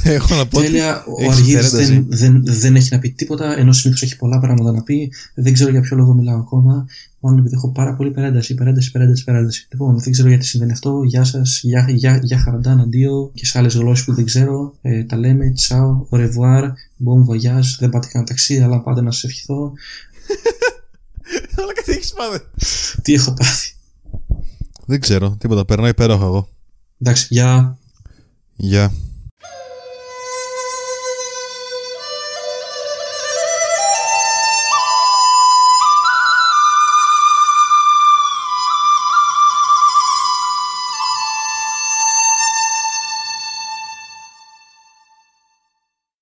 [0.04, 0.58] δεν έχω να πω.
[0.58, 2.06] ότι Τέλεια, ο έχεις Αργύρης υπερένταση.
[2.08, 5.12] δεν, δεν, δεν έχει να πει τίποτα, ενώ συνήθως έχει πολλά πράγματα να πει.
[5.34, 6.86] Δεν ξέρω για ποιο λόγο μιλάω ακόμα.
[7.20, 9.68] Μόνο επειδή έχω πάρα πολύ υπερένταση, υπερένταση, υπερένταση, υπερένταση.
[9.72, 11.04] Λοιπόν, δεν ξέρω γιατί συμβαίνει αυτό.
[11.04, 14.74] Γεια σας, γεια, γεια, γεια χαραντάν, αντίο και σε άλλες γλώσσες που δεν ξέρω.
[14.82, 16.63] Ε, τα λέμε, τσάω, au revoir,
[17.06, 17.70] bon voyage.
[17.80, 19.74] Δεν πάτε κανένα ταξίδι, αλλά πάτε να σας ευχηθώ.
[21.58, 22.39] Αλλά κάτι έχεις πάθει.
[23.02, 23.74] Τι έχω πάθει;
[24.89, 25.65] Δεν ξέρω, τίποτα.
[25.65, 26.49] Περνάει υπέροχα εγώ.
[27.02, 27.78] Εντάξει, γεια.
[28.56, 28.91] Γεια.